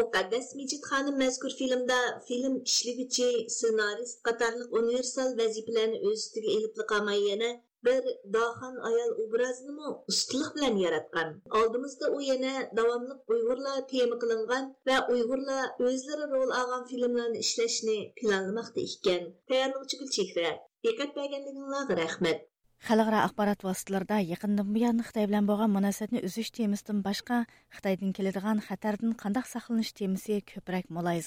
[0.00, 7.20] Muqaddas Mijit xonim mazkur filmda film ishlaguvchi ssenarist qatorliq universal vazifalarni o'z ustiga elib qolmay
[7.30, 7.50] yana
[7.86, 8.02] bir
[8.36, 11.28] dahan ayol obrazini ustiliq bilan yaratgan.
[11.60, 18.80] Oldimizda u yana davomli Uyg'urlar tema qilingan va Uyg'urlar o'zlari rol olgan filmlarni ishlashni planlamoqda
[18.88, 19.22] ekan.
[19.48, 20.52] Tayyorlovchi Gulchehra,
[20.84, 22.46] diqqat berganligingizga rahmat.
[22.88, 27.40] Xalqaro axborot vositalarida yaqindan buyon Xitoy bilan bo'lgan munosabatni uzish temasidan boshqa
[27.76, 29.12] Xitoydan keladigan xatardan
[29.54, 30.86] saqlanish temasi ko'proq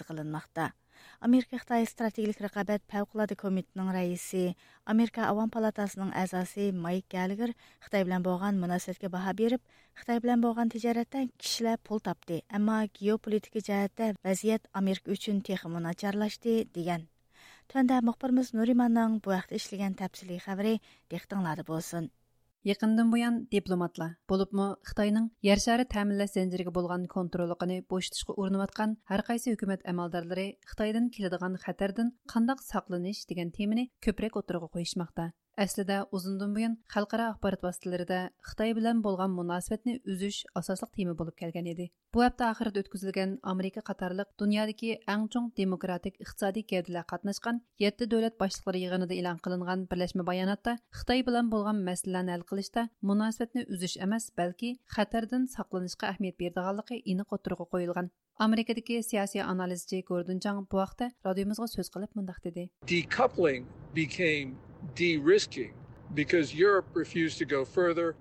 [0.09, 0.65] qilinmoqda.
[1.19, 7.53] Америка Хытай стратегик рәқабәт фәвқулады комитетінің рәисе, Америка Аван палатасының әгъзасы Майк Гәлгер
[7.85, 9.61] Хытай белән булган мөнәсәбәткә баһа биреп,
[9.93, 10.69] Хытай белән булган
[11.83, 17.07] пул тапты, әмма геополитика җәһәттә вазият Америка өчен техимы начарлашты деген.
[17.71, 20.79] Төнді мөхбирмиз Нуриманның бу вакытта тәпсілі тәфсилий хәбәре
[21.63, 22.11] болсын.
[22.63, 29.25] Якындан буян дипломатлар, болыпмы Хитаенның яр шары тәминләш зәнҗириге булган контролыгыны бошытышка урынып аткан һәр
[29.27, 35.33] кайсы хөкүмәт әмәлдарлары Хитаендан килдиган хәтердән кандай сакланыш дигән теманы көпрәк отырыгы куешмакта.
[35.53, 41.67] Әслидә uzundan буен халыкара ахбарат васиталарында Хытай белән булган мөнәсәбәтне үзүш асаслык tema булып калган
[41.69, 41.91] иде.
[42.13, 48.81] Bu апта ахырда өткізілген Америка-қатарлық, дөньядагы иң чоң демократик иктисади кәдәләр катнашкан 7 дәүләт башлыклары
[48.81, 53.69] йыгынында элан кылынган берләшмә баянатта Хытай белән булган мәсьәләне хәл кылышта мөнәсәбәтне
[54.01, 58.09] emas, бәлки хәтердән сакланышка әһмият бердигәнлеге iniq отырыгы коелган.
[58.41, 60.39] Америкадагы сиясәт аналитикы Гордон
[64.95, 65.73] de-risking
[66.13, 68.15] because Europe refused to go further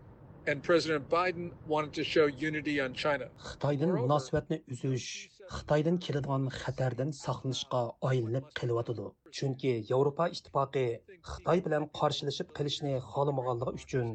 [0.47, 3.27] and President Biden wanted to show unity on China.
[3.51, 9.07] Xitoydan munosabatni uzish Xitoydan keladigan xatardan saqlanishga aylanib qelyotidi.
[9.37, 10.87] Chunki Yevropa ittifoqi
[11.31, 14.09] Xitoy bilan qarshilashib qilishni xohlamaganligi uchun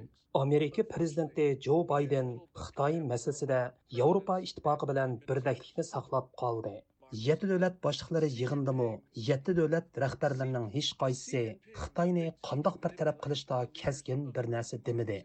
[0.44, 2.28] Amerika prezidenti Jo Bayden
[2.64, 3.62] Xitoy masalasida
[4.00, 6.76] Yevropa ittifoqi bilan birdaklikni saqlab qoldi.
[7.12, 8.90] Yetti davlat boshliqlari yig'indimi?
[9.30, 11.44] Yetti davlat rahbarlarining hech qaysisi
[11.82, 15.20] xitoyni qandoq bir taraf qilishda kaskin bir narsa demidi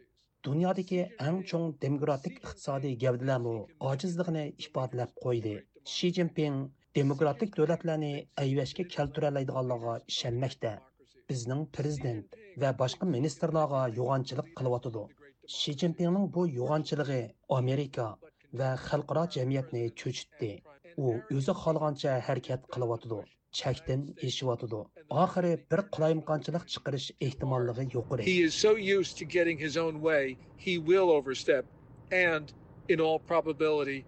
[0.46, 3.56] dunyodagi eng chong demokratik iqtisodiy gavdalarmi
[3.90, 5.52] ojizligini ifodalab qo'ydi.
[5.94, 6.56] Shi zinpin
[6.98, 8.12] demokratik davlatlarni
[8.44, 10.72] ayvashga keltiralaydiganligiga ishonmoqda.
[11.28, 15.04] Bizning prezident va boshqa ministrlarga yo'g'onchilik qilyotidi.
[15.58, 17.22] Shi zinpinning bu yo'g'onchiligi
[17.60, 18.08] amerika
[18.60, 20.52] va xalqaro jamiyatni cho'chitdi.
[20.96, 23.20] U o'zi xohlagancha harakat qilyotidi
[23.60, 24.80] chakdan eshyotidi
[25.24, 30.24] oxiri bir qulayimqonchilik chiqarish ehtimolligi yuqori he is so used to getting his own way
[30.66, 31.64] he will overstep
[32.30, 32.54] and
[32.88, 34.00] in all probability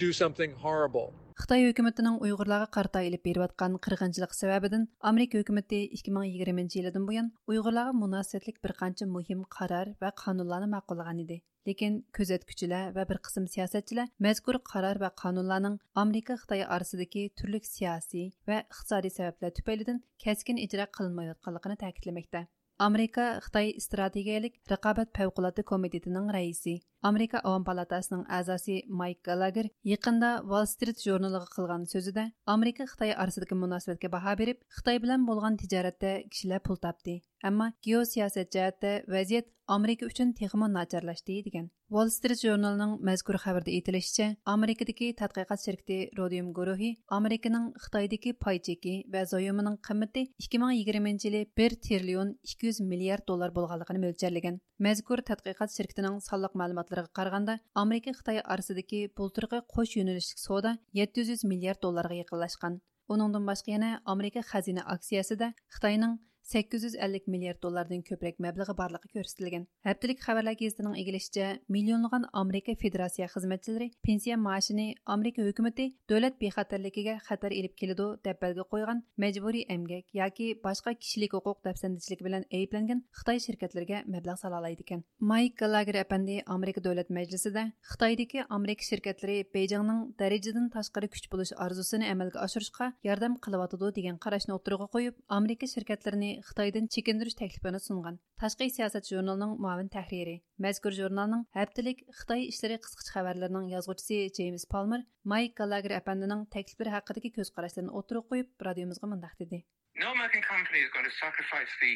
[0.00, 1.12] do something horrible.
[1.34, 8.60] Xitoy hökumətinin Uyğurlarga qarta elib beriyotgan qırğınçılıq səbəbindən Amerika hökuməti 2020 yildan buyan Uyğurlarga münasibətlik
[8.64, 11.40] bir qancha muhim qarar və qanunlarni ma'qullagan edi.
[11.67, 18.37] Lekin күзәткүчеләр ва бер кысым сиясәтчеләр мәзкур карар ва канунларның Америка Хытай арасындагы төрлек сиясәт
[18.49, 22.47] ва икътисади сәбәпләр түпәйледән кәскен иҗра кылынмаyaтканлыгын тәэкидләмәктә.
[22.79, 30.64] Amerika Xitoy strategiyalik raqobat favqulodda komitetining raisi, Америка Авам палатасының әзасы Майк Галагер якында Wall
[30.70, 36.22] Street журналыға қылған сөзі де Америка Қытай арасындагы мұнасыветке баға беріп, Қытай белән болған тиҗаратта
[36.32, 37.20] кішілі пұл тапты.
[37.44, 41.70] Әмі геосиясет җәһәттә вәзет Америка үшін техимо начарлашты деген.
[41.92, 49.04] Wall Street журналының мәзкур қабірді әйтелишчә, Америкадагы тадқиқат шеркті Родиум гурухи Американың Хытайдагы пай чеки
[49.12, 54.60] ва 2020-лі 1 триллион 200 миллиард доллар болғалығын мөлчәрләгән.
[54.82, 61.78] Мәзгур тадқиқат шеркетінің саллық мәліматларыға қарғанда, Америка Қытай арсыдыки бұлтырғы қош юнілішік сода 700 миллиард
[61.86, 62.80] долларға еқылашқан.
[63.06, 66.18] Оныңдың башқы Америка қазіні аксиясы да Қытайның
[66.52, 69.64] 850 milliard dollardan ko'proq mablag'i borligi ko'rsatilgan.
[69.86, 77.52] Haftalik xabarlar gazetining egilishicha, millionlagan Amerika Federatsiya xizmatchilari pensiya maoshini Amerika hukumatı davlat bexatarligiga xatar
[77.60, 83.38] elib keladi deb belgi qo'ygan majburiy emgak yoki boshqa kishilik huquq dafsandachiligi bilan ayblangan Xitoy
[83.46, 85.04] shirkatlariga mablag' sola oladi ekan.
[85.30, 92.10] Mike Gallagher apandi Amerika davlat majlisida Xitoydagi Amerika shirkatlari Beijingning darajadan tashqari kuch bo'lish orzusini
[92.12, 97.78] amalga oshirishga yordam qilyotidi degan qarashni o'tirg'a qo'yib, Amerika shirkatlarini Ирonni Хытайдан чекиндириш сұнған.
[97.78, 98.18] сунган.
[98.40, 100.42] Ташқи сиясат журналының муавин тәхрири.
[100.58, 107.30] Мәзкур журналның һәптелек Хытай ишләре қысқыч хәбәрләренең язгычысы Джеймс Палмер Майк Галагер әпәндінің тәкліпір хакындагы
[107.38, 109.62] көз қарашыларын отырып қойып, радиомызға мондак деді.
[109.94, 111.94] No American company is going to sacrifice the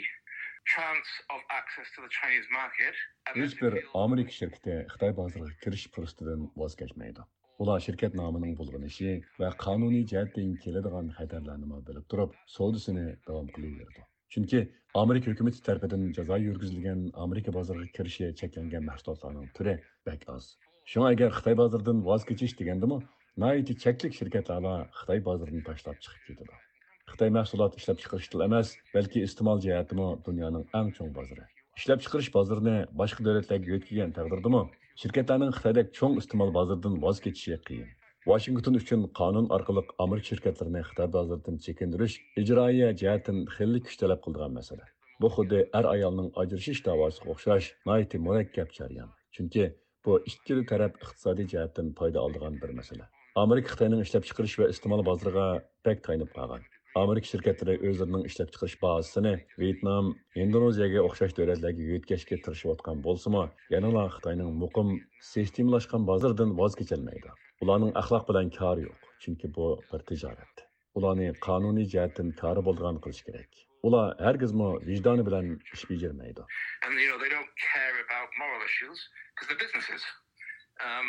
[3.63, 7.25] bir Amerika shirkati Xitoy bozoriga kirish fursatidan voz kechmaydi.
[7.59, 8.55] Ular shirkat nomining
[9.41, 10.07] va qonuniy
[10.63, 12.31] keladigan xatarlarni bilib turib,
[13.27, 14.07] davom qilaverdi.
[14.29, 19.75] Chunki Amerika hukumati tarafidan jazo yurgizilgan Amerika bozoriga kirishi cheklangan mahsulotlarning turi
[20.07, 20.49] bak oz.
[20.91, 22.99] Shunga agar Xitoy bozoridan voz kechish degandimi,
[23.45, 26.61] noiti cheklik shirkatlarla Xitoy bozorini tashlab chiqib ketadi.
[27.13, 31.45] Xitoy mahsulot ishlab chiqarish emas, balki iste'mol jihatimi dunyoning eng chong bozori.
[31.81, 34.63] Ishlab chiqarish bozorini boshqa davlatlarga yo'tkagan taqdirdami,
[35.05, 37.89] shirkatlarning Xitoydagi cho'ng iste'mol bozoridan voz kechishi qiyin.
[38.29, 44.53] Washington uchun qonun orqali Amerika shirkatlarini Xitoy bozoridan chekindirish ijroiya jihatdan xilli kuch talab qiladigan
[44.57, 44.85] masala.
[45.23, 49.09] Bu xuddi er ayolning ajrashish davosiga o'xshash nihoyatda murakkab jarayon.
[49.39, 49.65] Chunki
[50.05, 53.09] bu ikkili taraf iqtisodiy jihatdan foyda oladigan bir masala.
[53.45, 55.49] Amerika Xitoyning ishlab chiqarish va iste'mol bozoriga
[55.89, 56.69] pek taynib qolgan.
[57.05, 60.15] Amerika shirkatlari o'zlarining ishlab chiqarish bazasini Вьетнам,
[60.45, 64.97] Indoneziyaga o'xshash davlatlarga yetkazishga tirishayotgan bo'lsa-mu, yana Xitoyning muqim
[65.33, 67.39] sistemlashgan bozoridan voz kecholmaydi.
[67.63, 70.67] Ularning axloq bilan kori yo'q chunki bu bir tijorat
[70.99, 75.45] ularni qonuniy jihatdan kori bo'lgan qilish kerak ular hargizmi vijdoni bilan
[75.75, 76.43] ish bajarmaydi
[76.85, 78.99] and you know they don't care about moral issues
[79.39, 80.03] because they're businesses.
[80.83, 81.09] Um,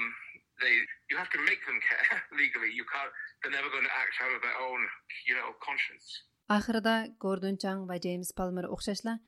[0.62, 0.74] they
[1.10, 2.72] you have to make them care legally.
[2.80, 3.12] You can't.
[3.42, 4.82] They're never going to act out of their own
[5.28, 6.08] you know conscience.
[6.50, 9.20] Ахырда Гордон Чаң ва Джеймс Палмер оқшашла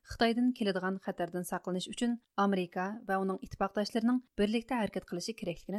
[1.06, 3.22] хатардан сакланыш үчүн Америка ва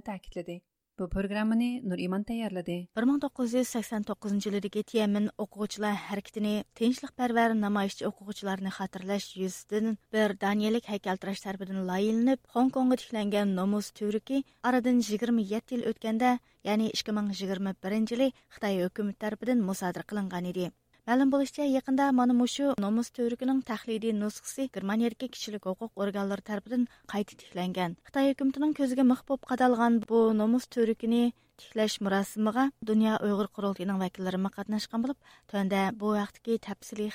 [0.07, 0.63] ta'kidladi.
[0.99, 2.75] Bu programmani Nur Iman tayyorladi.
[2.97, 12.45] 1989 yildagi Tianmen o'quvchilar harakatini tinchlikparvar namoyishchi o'quvchilarni xotirlash yuzasidan bir daniyalik haykaltirash tarafidan loyihalanib,
[12.57, 16.37] Hong Kongga tiklangan nomus turiki aradan 27 yil o'tganda,
[16.71, 20.71] ya'ni 2021 yili Xitoy hukumat tarafidan musodir qilingan edi.
[21.03, 27.35] Мәлім болышча, яқында маны мұшу номус төрігінің тәхлиди нұсқысы Германиядегі кішілік құқық органлары тарапынан қайта
[27.41, 27.97] тикләнгән.
[28.07, 34.39] Қытай үкіметінің көзіге мық болып қадалған бұл номус төрігіні tiklash murosimiga dunyo uyg'ur qurultiyining vakillari
[34.57, 35.19] qatnashgan bo'lib
[35.51, 37.11] tuanda bu vaqtdagi tafsiliy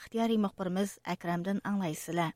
[0.00, 2.32] ixtiyoriy muxbirimiz akramdan anglaysizlar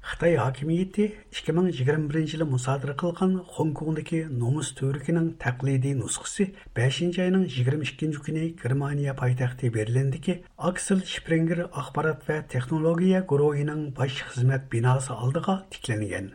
[0.00, 7.18] Хытай хакимияте 2021 жылы мұсадыры қылған Хонг Конгдагы Номус Төрүкүнүн таклидий 5.
[7.18, 15.64] айының 22-нчү Германия пайтақты Берлиндеги Аксел Шпрингер Ақпарат вә технология гуруунун баш қызмет бинасы алдыға
[15.70, 16.32] тикленген.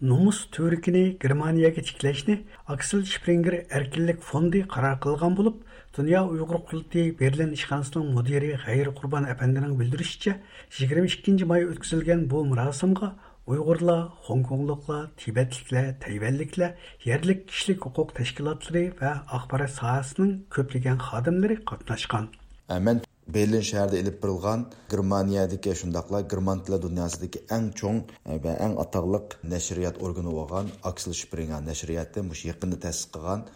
[0.00, 5.62] Номус Төрүкүнү Германияга тиклешни Аксел Шпрингер эркинлик фонды қарар қылған болып,
[5.96, 10.40] Dünya Uyghur Kulti Berlin İşhanasının müdiri Hayır Kurban Efendi'nin bildirişçe
[10.78, 19.70] 22 may ötküzülgen bu mürasımga Uyghurlar, Hongkongluklar, Tibetliklar, Tayvanliklar, yerlik kişilik hukuk teşkilatları ve akbarat
[19.70, 22.28] sahasının köplegen xadimleri katnaşkan.
[22.68, 28.02] Әмән Берлин шәһәрендә элеп борылган Германиядәге шундыйлар Герман теле дөньясындагы чоң
[28.44, 33.46] ва иң атаклык нәшрият органы булган Аксел Шпрингер нәшрияты муш якында тәсис кылган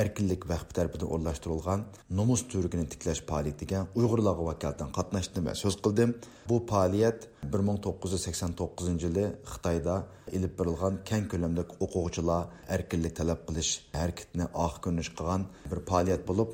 [0.00, 1.80] erkinlik vaqti tarafidan o'rlashtirilgan
[2.18, 6.10] nomus turkini tiklash faoliyatiga uyg'urlarga vakolatdan qatnashdim va so'z qildim.
[6.50, 7.18] Bu faoliyat
[7.54, 9.96] 1989 yili xitoyda
[10.36, 12.42] ilib berilgan keng ko'lamda o'quvchilar
[12.76, 16.50] erkinlik talab qilish harakatini oq ko'rinish qilgan bir faoliyat bo'lib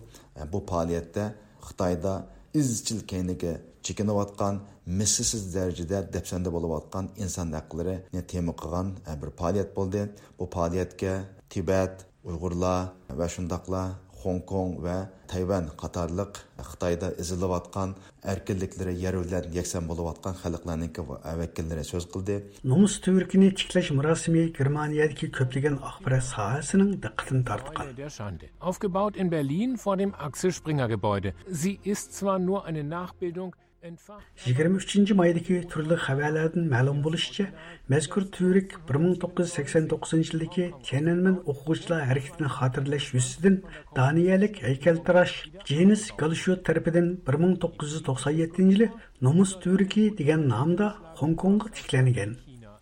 [0.52, 1.24] bu faoliyatda
[1.68, 2.12] xitoyda
[2.60, 3.52] izchil keyniga
[3.86, 4.54] chekinayotgan
[5.00, 10.00] mislsiz darajada dafsanda bo'layotgan inson haqlarini tema qilgan e, bir faoliyat bo'ldi.
[10.38, 11.12] Bu faoliyatga
[11.52, 11.94] tibat
[12.30, 12.80] uyg'urlar
[13.18, 13.82] va shundoqla
[14.22, 14.96] Hong Kong va
[15.30, 16.38] Tayvan qatorliq
[16.68, 17.90] Xitoyda izilayotgan
[18.32, 20.94] erkinliklari yer bilan yakson bo'layotgan xalqlarning
[21.40, 22.36] vakillari so'z qildi.
[22.72, 28.42] Nomus tüvürkini tiklash murosimi Germaniyadagi ko'plagan axborot sohasining diqqatini tortgan.
[28.68, 31.34] Aufgebaut in Berlin vor dem Axel Springer Gebäude.
[31.60, 37.44] Sie ist zwar nur eine Nachbildung 23 maydagi turli xabarlardan ma'lum bo'lishicha
[37.92, 43.60] mazkur turik 1989 yildagi tiananmen o'quvchilar harakatini xotirlash yuzasidan
[44.00, 45.36] daniyalik haykaltarash
[45.70, 48.90] jenis galshut tarafidan 1997 yili
[49.26, 50.86] nomus turiki degan nomda
[51.20, 52.30] Hong Kongga tiklangan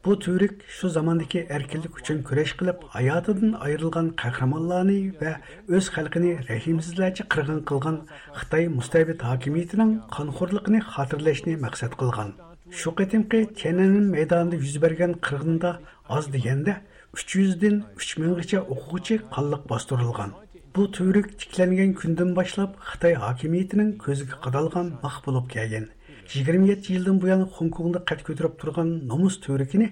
[0.06, 5.36] Bu Türk şu zamandaki erkinlik için küreş kılıp hayatından ayrılgan kahramanlarını ve
[5.68, 12.32] öz halkını rehimsizlerce kırgın kılgan Xitay müstevit hakimiyetinin kanxurluğunu hatırlaşını maksat kılgan.
[12.70, 16.76] Şu qetimki Tiananmen meydanında yüz bergen kırgında az degende
[17.14, 20.32] 300'den 3000'gacha o'quvchi qalliq bostirilgan.
[20.76, 25.88] Bu türük tiklengen kündün başlap Xitay hakimiyetinin közüge qadalgan maq bulup kelgen.
[26.28, 29.88] 27 yildan buyon Hong Kongda qad ko'tarib turgan nomus to'rikini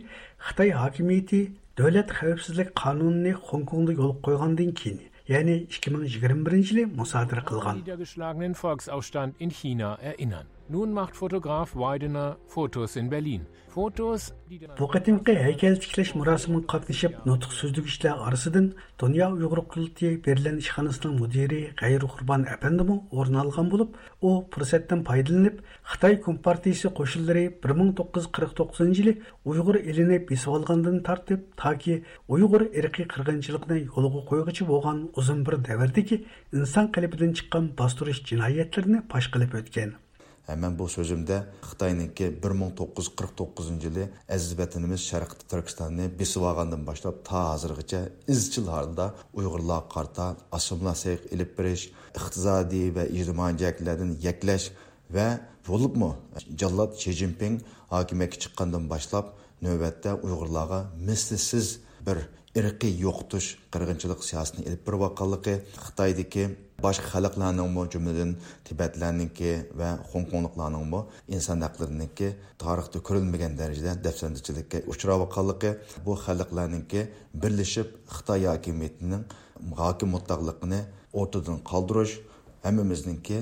[0.46, 1.40] Xitoy hokimiyati
[1.78, 4.98] davlat xavfsizlik qonunini Hong Kongda yo'l qo'ygandan keyin
[5.32, 7.76] ya'ni 2021 yili musodara qilgan.
[10.66, 13.42] Nun macht Fotograf Weidener Fotos in Berlin.
[13.68, 14.32] Fotos,
[14.78, 18.68] Bu qatimqi haykal tiklash murosimiga qatnashib nutq so'zlagishlar orasidan
[19.02, 23.90] Dunyo Uyg'ur qurultiyi Berlin ishxonasining mudiri G'ayri Qurbon apandimi o'rin olgan bo'lib,
[24.28, 25.58] u fursatdan foydalanib
[25.90, 31.98] Xitoy Kompartiyasi qo'shinlari 1949 yili Uyg'ur elini besib olgandan tortib, toki
[32.36, 36.22] Uyg'ur irqiy qirg'inchilikni yo'lga qo'yg'ichi bo'lgan uzun bir davrdagi
[36.60, 39.94] inson qalbidan chiqqan bostirish jinoyatlarini fosh qilib o'tgan.
[40.44, 47.46] Ә, мен бұл сөзімді Қытайныкі 1949 жылы әзіз вәтініміз Шәрқті Түркістанны бесіп алғандан башлап та
[47.54, 54.68] азырғыча изчил халда Уйғырлар қарта ассимиляциялық иліп беріш, иқтисади ва иҗтимаи җәһәтләрдән яклаш
[55.64, 56.12] болып мұ
[56.60, 59.32] Жаллат Ши Цзиньпин хакимиятка чыккандан башлап
[59.64, 62.26] нәүбәттә Уйғырларга мислсез бер
[62.60, 66.44] irqiy yo'qotish qirg'inchilik siyosatini ilib borayotganligi xitoydagi
[66.84, 68.34] boshqa xalqlarning jumladan
[68.68, 70.92] tibatlarniki va xonkongliklarning
[71.36, 72.28] inson haqlariniki
[72.64, 75.70] tarixda ko'rilmagan darajada dafsandichilikka uchrayotganligi
[76.06, 77.00] bu xalqlarniki
[77.42, 79.22] birlashib xitoy hokimiyatining
[79.80, 80.80] hokim mutlaqligini
[81.20, 82.14] o'rtadan qoldirish
[82.66, 83.38] hammamizniki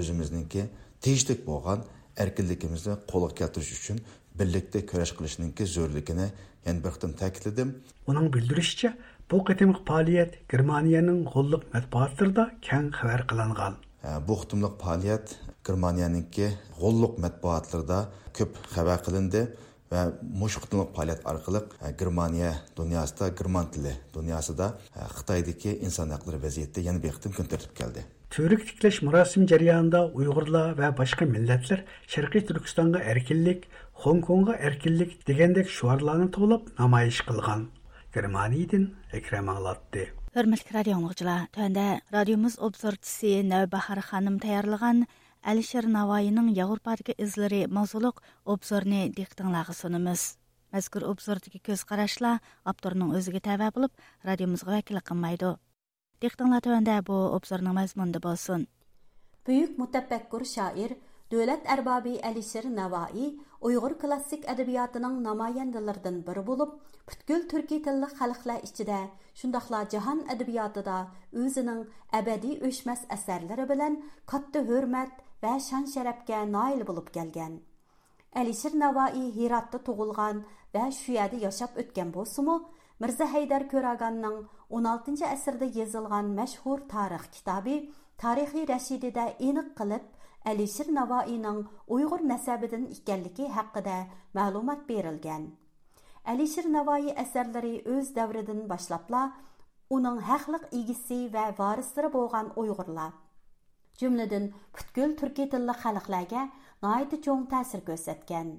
[0.00, 0.62] o'zimizniki
[1.04, 1.80] tegishli bo'lgan
[2.22, 3.98] erkinligimizni qo'lga keltirish uchun
[4.38, 6.26] birlikda kurash qilishninki zo'rligini
[6.66, 7.68] yana bir qitim ta'kidladim.
[8.10, 8.94] Uning bildirishicha
[9.30, 13.74] bu qitimliq faoliyat germaniyaning g'olliq matbuotlarida keng xabar qilingan
[14.28, 15.36] bu qitimliq faoliyat
[15.66, 16.48] germaniyaniki
[16.80, 17.98] g'olliq matbuotlarida
[18.38, 19.42] ko'p xabar qilindi
[19.92, 20.02] va
[20.42, 21.62] mush qitimliq faoliyat orqali
[22.00, 22.50] germaniya
[22.80, 24.66] dunyosida german tili dunyosida
[25.16, 28.04] xitoydagi inson haqlari vaziyati yana bir qitim kun tartib keldi
[28.34, 36.28] Төрік тіклеш мұрасым жариянда ұйғырлар вә башқа милләтлер Шарқи Түркістанға әркелік, Хонконга эркинлик дегендек шуарларды
[36.28, 37.70] тоолап намайыш кылган.
[38.14, 40.10] Германиядан Экрем Алатты.
[40.34, 45.06] Хөрмәтле радио тыңлаучылар, төндә радиомыз обзорчысы Нәбахар ханым таярлаган
[45.42, 50.36] Әлишер Навайының Яғур паркы изләре мазулык обзорны диктыңлагы сонымыз.
[50.74, 53.92] Мәзкур обзордагы көз карашла авторның өзиге тәвә булып,
[54.22, 55.56] радиомызга вәкил кылмайды.
[56.22, 58.66] Диктыңлар төндә бу обзорның мәзмунды булсын.
[59.46, 60.96] Бөек мутафаккур шаир
[61.30, 63.28] davlat arbobi Alisher Navoiy
[63.66, 66.70] Uyg'ur klassik adabiyotining namoyandalaridan biri bo'lib,
[67.08, 68.98] butkul turkiy tilli xalqlar ichida,
[69.40, 70.96] şundaqla jahon adabiyotida
[71.42, 71.80] o'zining
[72.18, 73.94] abadiy o'chmas asarlari bilan
[74.32, 75.12] katta hurmat
[75.42, 77.54] va şan şərəfə nail bo'lib kelgan.
[78.40, 80.44] Alisher Navoiy Hiratda tug'ilgan
[80.74, 82.56] va shu yerda yashab o'tgan bo'lsa-mu,
[83.00, 84.36] Mirza Haydar Ko'raganning
[84.70, 87.76] 16 asrda yozilgan mashhur tarix kitobi
[88.22, 90.04] Tarixiy Rashidida aniq qilib
[90.44, 91.62] Әлишер Наваиның
[91.96, 93.94] уйғур нәсәбедән икәнлеге хакында
[94.36, 95.46] мәгълүмат берилгән.
[96.32, 99.22] Әлишер Наваи әсәрләре үз дәвридән башлапла
[99.96, 103.16] уның хәқлык игесе ва варислары булган уйғурлар.
[103.96, 106.46] Jumladan бүткүл түрки тилли халыкларга
[106.84, 108.54] наайты чоң тәсир күрсәткән.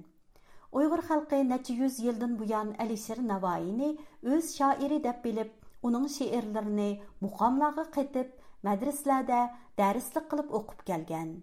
[0.74, 3.94] Уйғур халқы нәчи йөз елдан буян Әлишер Наваини
[4.26, 5.52] үз шаири дип билеп,
[5.86, 6.80] уның шиирләрен
[7.22, 8.32] муқамларга кытып,
[8.66, 9.44] мәдрисләрдә
[9.78, 11.36] дәреслек кылып оқып келген.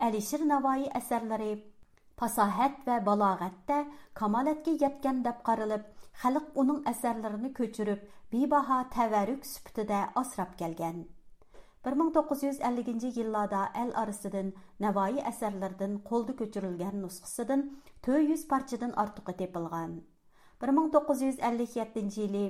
[0.00, 1.52] Alisher Navoiy asarlari
[2.20, 3.78] fasohat va balog'atda
[4.20, 5.84] kamolatga yetgan deb qaralib,
[6.22, 11.00] xalq uning asarlarini ko'chirib, bebaho tavarruk sifatida асрап kelgan.
[11.88, 14.52] 1950 yillarda әл arasıdan
[14.84, 17.66] Navoiy әсәрләрдән qolda köçürülgən nusxasıdan
[18.06, 19.98] 400 парчадан артыгы тепилгән.
[20.62, 22.46] 1957 yili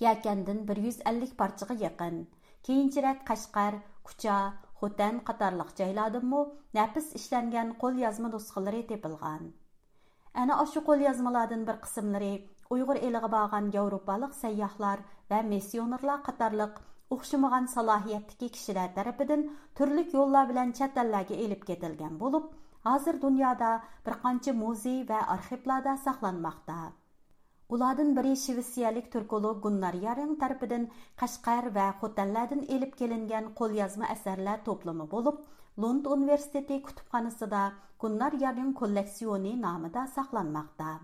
[0.00, 2.28] Yakandın 150 parçaga yaqin.
[2.66, 3.74] Кейинчерәк Qashqar,
[4.04, 4.38] Kucha,
[4.80, 6.42] Xotan qatarlıq joylardimmi
[6.78, 9.42] nafis ishlangan qo'l yozma nusxalari tepilgan.
[10.42, 12.34] Ana shu qo'l yozmalardan bir qismlari
[12.74, 14.98] Uyg'ur eliga borgan Yevropalik sayyohlar
[15.30, 16.74] va missionerlar qatarlıq
[17.16, 19.42] o'xshamagan salohiyatdagi kishilar tarafidan
[19.76, 22.50] turli yo'llar bilan chet ellarga elib ketilgan bo'lib
[22.88, 23.70] hozir dunyoda
[24.06, 26.78] bir qancha muzey va arxivlarda saqlanmoqda
[27.68, 30.84] Уладын бири Швециялык турколог Гуннар Ярен тарафыдан
[31.20, 35.42] Кашкар ва Хотанладан элеп келингән қолъязма әсәрләр топлымы булып,
[35.76, 37.62] Лонд университеты кутупханасында
[38.00, 41.00] Гуннар Ярен коллекционы намыда сакланмакта.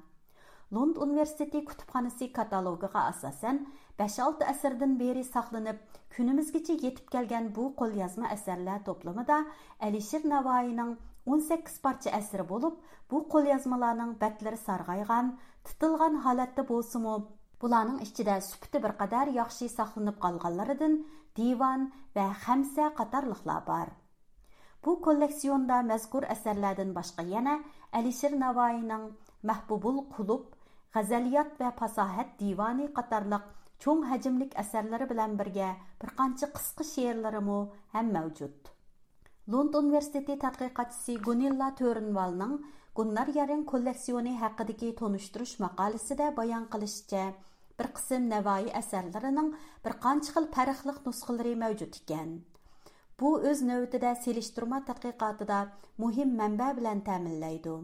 [0.70, 3.66] Лонд университеты кутупханасы каталогыга асасан
[3.98, 5.76] 5-6 әсәрдән бери сакланып,
[6.16, 9.44] күнімізгече yetib kelgan bu қолъязма әсәрләр топлымында
[9.84, 10.96] Әлишер Наваиның
[11.26, 15.36] 18 парча әсәре булып, бу қолъязмаларның бәтләре саргайган,
[15.66, 17.14] tutilgan holatda bolsa-mu,
[17.60, 20.94] bularning ichida sufati bir qadar yaxshi saqlanib qolganlaridan
[21.36, 21.80] divan
[22.16, 23.88] va xamsa qatorliqlar bor.
[24.84, 27.54] Bu kolleksionda mazkur asarlardan boshqa yana
[27.98, 29.04] Əlişir Navoiyning
[29.48, 30.44] Mahbubul Qulub,
[30.94, 33.44] G'azaliyat va Fasohat divani qatorliq
[33.82, 35.70] cho'ng hajmlik asarlari bilan birga
[36.02, 37.58] bir qancha qisqa she'rlarimi
[37.94, 38.70] ham mavjud
[39.52, 42.54] lond universiteti tadqiqotchisi gunilla to'rinvalning
[42.98, 47.22] gunnar yaring kolleksioni haqidagi tonishtirish maqolasida bayon qilishicha
[47.78, 49.48] bir qism navoiy asarlarining
[49.84, 52.30] bir qancha xil farqli nusxalari mavjud ekan
[53.22, 55.58] bu o'z navbatida selishtirma tadqiqotida
[56.04, 57.74] muhim manba bilan ta'minlaydi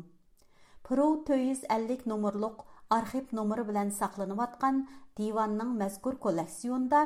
[0.88, 2.62] pro 450 nomerliq
[2.98, 4.78] arxiv nomeri bilan saqlanayotgan
[5.18, 7.02] divanning mazkur kolleksiyonda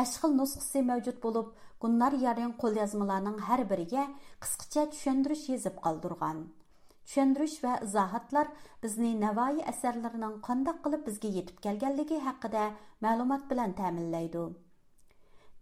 [0.00, 1.48] 5 xil nusxasi mavjud bo'lib,
[1.82, 4.04] Gunnar Yaring qo'lyozmalarining har biriga
[4.44, 6.38] qisqacha tushuntirish yozib qoldirgan.
[7.06, 8.50] Tushundirish va izohatlar
[8.82, 12.64] bizni Navoiy asarlarining qanday qilib bizga yetib kelganligi haqida
[13.06, 14.44] ma'lumot bilan ta'minlaydi.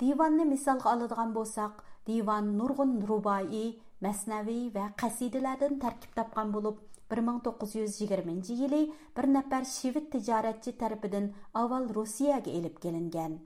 [0.01, 3.67] Divanni misolga oladigan bo'lsak, divan nurg'un ruboiy,
[4.07, 6.79] masnaviy va qasidalardan tarkib topgan bo'lib
[7.11, 8.83] 1920 yili
[9.17, 11.31] bir nafar shved tijoratchi tarafidan
[11.63, 13.39] avval Rossiyaga elib kelingan.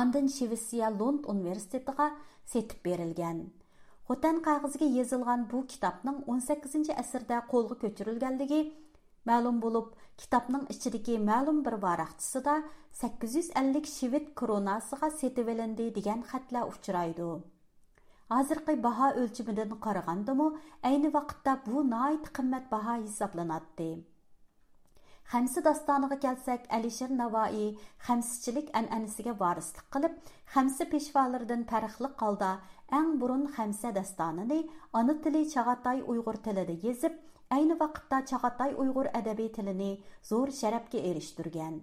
[0.00, 2.10] Ondan Shvetsiya Lond universitetiga
[2.52, 3.44] setib berilgan.
[4.04, 8.58] Хотан қағызға езілген бұл кітапның 18-ші әсірді қолға көтерілгенлігі
[9.24, 12.58] мәлім болып, кітапның ішіндегі мәлім бір варақтысы да
[13.00, 17.30] 850 шивит кронасыға сетіп еленді деген қатла ұшырайды.
[18.28, 20.52] Азырқы баға өлчіміден қарағандымы,
[20.84, 24.04] әйні вақытта бұл найт қыммет баға есапланатты.
[25.32, 27.70] Хәмсі дастаныға келсәк, Әлішер Наваи
[28.04, 30.18] хәмсішілік әнәнісіге варыстық қылып,
[30.52, 32.58] хәмсі пешвалырдың пәріқлік қалда–
[32.90, 37.12] holda eng burun xamsa dastonini ona tili Chag'atay Uyg'ur tilida yozib,
[37.50, 41.80] ayni vaqtda Chag'atay Uyg'ur adabiy tilini zo'r sharafga erishtirgan.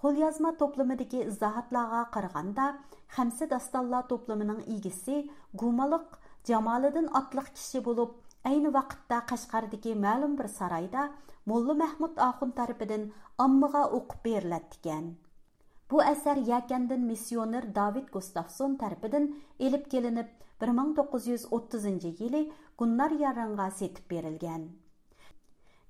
[0.00, 2.78] Qo'lyozma to'plamidagi izohatlarga qaraganda,
[3.16, 6.08] Xamsa dastonlar to'plamining egisi Gumaliq
[6.46, 8.10] Jamoliddin otliq kishi bo'lib,
[8.44, 11.10] ayni vaqtda Qashqardagi ma'lum bir saroyda
[11.46, 15.29] Molla Mahmud Axun аммыга ommaga o'qib beriladigan.
[15.90, 19.24] Bu asar Yakandan missioner David Gustafson tarafidan
[19.58, 20.28] elib kelinib
[20.60, 24.68] 1930 yili Gunnar Yaranga setib berilgan.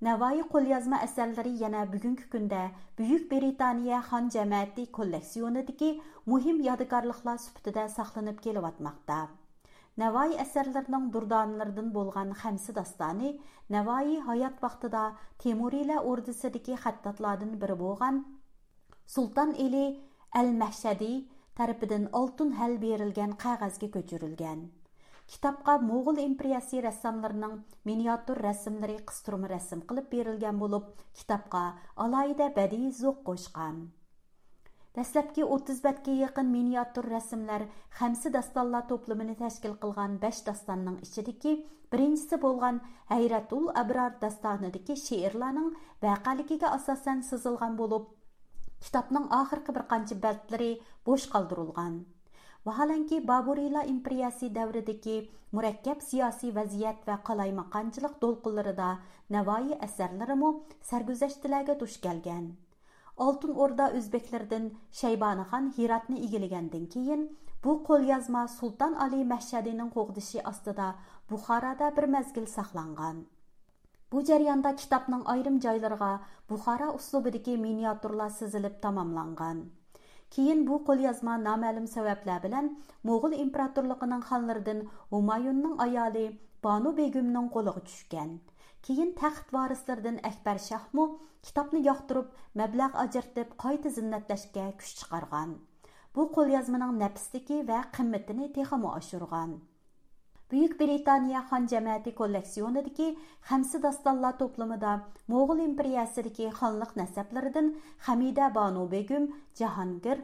[0.01, 2.63] Navoiy qo'lyozma asarlari yana bugungi kunda
[2.99, 5.91] Buyuk Britaniya xon jamiyati kolleksionidagi
[6.27, 9.21] muhim yodgorliklar sifatida saqlanib kelyotmoqda.
[10.05, 13.39] Navoiy asarlarining durdonlaridan bo'lgan Xamsi dastoni
[13.77, 15.07] Navoiy hayot vaqtida
[15.45, 18.27] Temuriylar ordisidagi xattatlardan biri bo'lgan
[19.11, 19.87] sulton Eli
[20.39, 21.15] al-Mahshadi
[21.59, 24.61] tarafidan oltin hal berilgan qog'ozga ko'chirilgan.
[25.33, 27.57] Kitapqa mo'g'ul imperiyasi rassomlarining
[27.89, 30.85] miniatur rasmlari qistirma rasm qilib berilgan bo'lib,
[31.19, 31.63] kitapqa
[32.05, 33.81] alayida badiiy zo'q qo'shgan.
[34.99, 37.67] Dastlabki 30 batga yaqin miniatur rasmlar
[37.99, 41.57] Xamsi dostonlar to'plamini tashkil qilgan 5 dostonning ichidagi
[41.93, 42.81] birinchisi bo'lgan
[43.11, 45.71] Hayratul abror dostonidagi she'rlarning
[46.07, 48.09] vaqaligiga asosan sizilgan bo'lib,
[48.85, 50.71] kitobning oxirgi bir qancha baltlari
[51.07, 52.01] bo'sh qoldirilgan.
[52.67, 55.17] Vaholanki Baburiylar imperiyasi davridagi
[55.53, 58.91] murakkab siyosiy vaziyat va qalaymaqonchilik to'lqinlarida
[59.37, 60.51] Navoiy asarlarimu
[60.91, 62.45] sarguzashtlarga duch kelgan.
[63.27, 64.71] Oltin O'rda o'zbeklardan
[65.01, 67.27] Shaybonixon Hiratni egillagandan keyin
[67.65, 70.89] bu qo'lyozma Sulton Ali Mashhadining qo'g'dishi ostida
[71.31, 73.27] Buxoroda bir mazgil saqlangan.
[74.13, 76.13] Bu jarayonda kitobning ayrim joylariga
[76.51, 79.61] Buxoro uslubidagi miniaturlar sizilib tamomlangan.
[80.35, 82.73] Keyin bu qo'lyozma noma'lum sabablar bilan
[83.11, 84.83] Mo'g'ul imperatorligining xonlaridan
[85.15, 86.27] Humayunning ayoli
[86.65, 88.31] Banu Begumning qo'liga tushgan.
[88.83, 91.07] Keyin taxt varislaridan Akbar Shahmu
[91.47, 92.29] kitobni yoqtirib,
[92.61, 95.59] mablag' ajratib, qayta zinnatlashga kuch chiqargan.
[96.15, 98.91] Bu qo'lyozmaning nafsligi va qimmatini texmo.
[100.51, 103.05] Buyuk Britaniya xon jamiyati kolleksionidagi
[103.49, 104.93] Xamsi dastonlar to'plamida
[105.31, 107.69] Mo'g'ul imperiyasidagi xonliq nasablaridan
[108.07, 110.19] Hamida Banu Begum, Jahongir,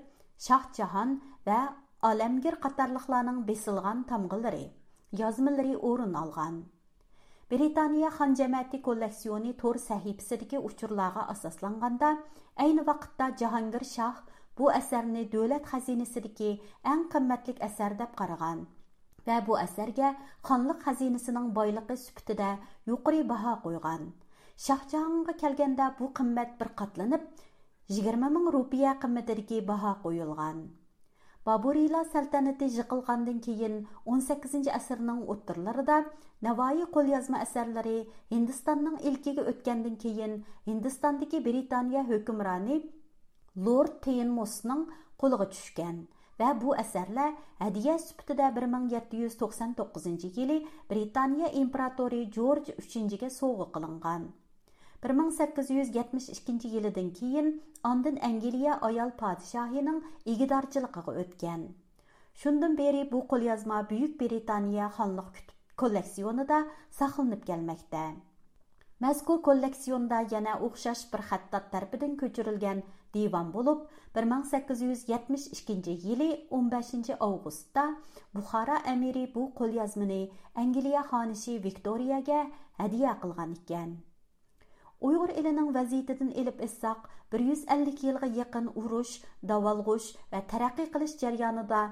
[0.47, 1.61] Shoh Jahon va
[2.03, 4.66] Alamgir qatorliqlarning besilgan tamg'ilari,
[5.20, 6.57] yozmalari o'rin olgan.
[7.51, 12.16] Britaniya xon jamiyati kolleksioni to'r sahifasidagi uchurlarga asoslanganda,
[12.64, 14.16] ayni vaqtda Jahongir Shoh
[14.59, 16.51] bu asarni davlat xazinasidagi
[16.95, 18.66] eng qimmatli asar deb qaragan.
[19.27, 20.09] Va bu asarga
[20.49, 22.51] xonliq xazinasining boyligi sifatida
[22.91, 24.03] yuqori baho qo'ygan.
[24.66, 27.22] Shohjahonga kelganda bu qimmat bir qatlanib
[27.95, 30.59] yigirma ming rupiya qimmatidagi baho qo'yilgan.
[31.47, 33.74] Boburiylar saltanati yiqilgandan keyin
[34.14, 35.99] 18 asrning o'ttirlarida
[36.47, 37.99] Navoiy qo'lyozma asarlari
[38.35, 40.35] Hindistonning ilkiga o'tgandan keyin
[40.66, 42.77] Hindistondagi Britaniya hukmroni
[43.66, 44.83] Lord Tynmosning
[45.20, 45.97] qo'liga tushgan.
[46.41, 50.59] Va bu asarlar hadiya sifatida 1799 yili
[50.91, 54.28] Britaniya imperatori Jorj 3 ga sovg'a qilingan.
[55.03, 57.49] 1872 yilidan keyin
[57.84, 60.01] ondan Angliya ayol podshohining
[60.32, 61.66] igidorchiligiga o'tgan.
[62.41, 65.45] Shundan beri bu qo'lyozma Buyuk Britaniya xonliq
[65.82, 66.59] kolleksionida
[66.99, 68.03] saqlanib kelmoqda.
[69.05, 72.78] Mazkur kolleksionda yana o'xshash bir xattat tarafidan ko'chirilgan
[73.16, 73.84] divan bo'lib,
[74.20, 77.84] 1872 yili 15 avgustda
[78.34, 80.22] Buxara amiri bu qo'lyozmani
[80.64, 82.40] Angliya xonishi Viktoriyaga
[82.80, 83.90] hadiya qilgan ekan.
[85.06, 87.00] Uyg'ur elining vaziyatidan elib essaq
[87.32, 89.14] 150 yilga yaqin urush,
[89.50, 91.82] davolg'ush va taraqqiy qilish jarayonida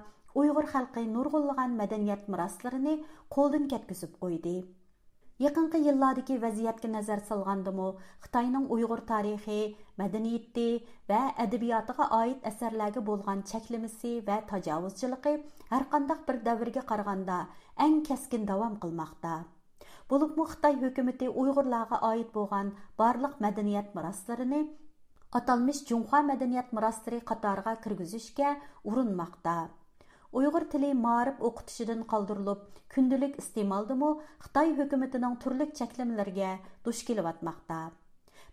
[0.43, 2.95] Uyg'ur xalqi nurg'unlagan madaniyat meroslarini
[3.37, 4.57] qo'ldan ketkizib qo'ydi.
[5.43, 7.87] Yaqinqi yillardagi назар nəzər salğandımı,
[8.23, 10.67] Xitayning Uyğur tarixi, mədəniyyəti
[11.09, 15.35] və аид aid болған bolğan çəklimisi və һәр
[15.73, 17.41] hər qandaq bir dövrə qaraganda
[17.87, 19.35] ən дәвам davam qılmaqda.
[20.11, 24.65] Bulubmu Xitay hökuməti Uyğurlarga аид bolğan barlıq mədəniyyət miraslarını
[25.33, 29.57] atalmış Junxua mədəniyyət mirasları qatarına kirgizishga urinmoqda.
[30.41, 32.63] Uyg'ur tili ma'rif o'qitishidan qoldirilib
[32.95, 34.11] kundalik iste'moldimi
[34.47, 36.51] xitoy hukumatining turli cheklamalarga
[36.89, 37.81] duch kelyotmoqda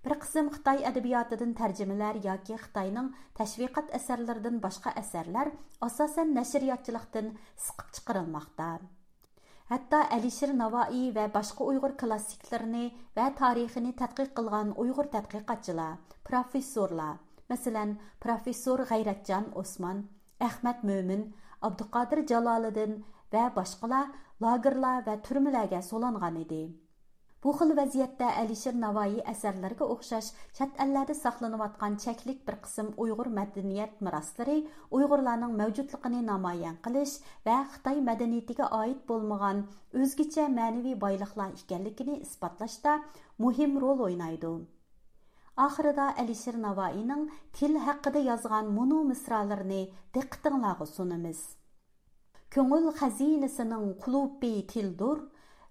[0.05, 3.09] bir qism xitoy adabiyotidan tarjimalar yoki xitoyning
[3.39, 5.51] tashviqot asarlaridan boshqa asarlar
[5.87, 7.27] asosan nashriyotchilikdan
[7.65, 8.69] siqib chiqarilmoqda.
[9.71, 12.85] Hatto alisher navoiy va boshqa uyg'ur klassiklarini
[13.17, 15.93] va tarixini tadqiq qilgan uyg'ur tadqiqotchilar
[16.29, 17.13] professorlar
[17.51, 17.93] masalan
[18.25, 20.01] professor g'ayratjon osmon
[20.49, 21.23] ahmad mo'min
[21.69, 22.93] abduqodir jaloliddin
[23.33, 24.05] va boshqalar
[24.45, 26.63] lagerlar va turmalarga so'langan edi.
[27.43, 33.95] Bu xil vaziyatda alisher navoiy asarlariga o'xshash chet ellarda saqlanayotgan cheklik bir qism uyg'ur madaniyat
[34.07, 34.57] meroslari
[34.97, 37.15] uyg'urlarning mavjudligini namoyon qilish
[37.47, 39.63] va xitoy madaniyatiga oid bo'lmagan
[40.03, 42.93] o'zgacha ma'naviy boyliqlar ekanligini isbotlashda
[43.47, 44.53] muhim rol o'ynaydi.
[45.59, 47.25] Ахырда Әлишер Наваиның
[47.57, 49.81] тіл хақыда yazған мұну мисраларыны
[50.15, 51.41] диқтыңлағы сұнымыз.
[52.55, 55.25] Көңіл хазинесінің құлуппи тилдур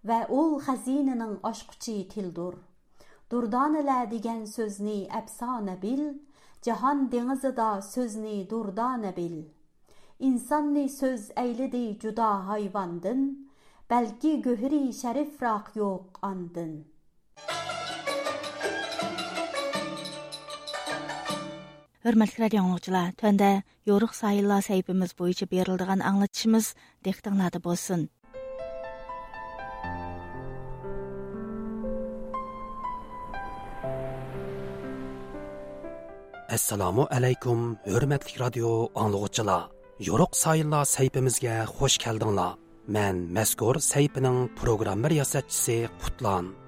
[0.04, 2.60] вә ол хазинінің ашқычы тилдур.
[3.30, 6.04] Дурданілә деген сөзні әпсана біл,
[6.60, 9.48] жаһан деңізіда сөзні дурдана біл.
[10.18, 13.48] İnsanni söz eyledi cüda hayvandın,
[13.90, 16.99] belki göhri şerif rak yok andın.''
[22.04, 26.74] Hürmetli radioğlucular, tönde yoruk sayılla sahibimiz boyunca berildiğen anlatışımız
[27.04, 28.08] dektinladı bolsun.
[36.50, 39.62] Assalamu alaykum, hurmatli radio anlıqçılar.
[39.98, 42.54] Yoruk sayılla sahibimizge xush keldinglar.
[42.90, 46.59] Men мәскор sayfining программы риясәтчісі Qutlan.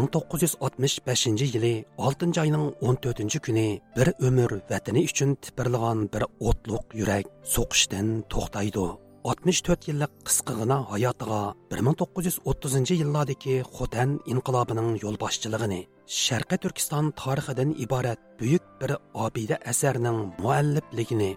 [0.00, 8.24] 1965 yili 6 ayının 14 günü bir ömür vətini üçün tipirliğen bir otluq yürek soqışdan
[8.28, 8.80] toxtaydı.
[9.24, 18.92] 64 yillik qisqigina hayotiga 1930 yillardagi xotan inqilobining yo'lboshchiligini sharqiy turkiston tarixidan iborat buyuk bir
[19.14, 21.36] obida asarning muallifligini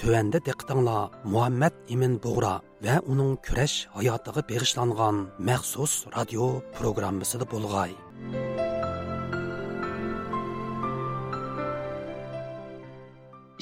[0.00, 2.52] Төвәндә диктаңла Мухаммад Имин Бугра
[2.84, 5.18] ва уның күрәш хаятыга багышланган
[5.48, 6.46] махсус радио
[6.78, 7.92] программасында булгай.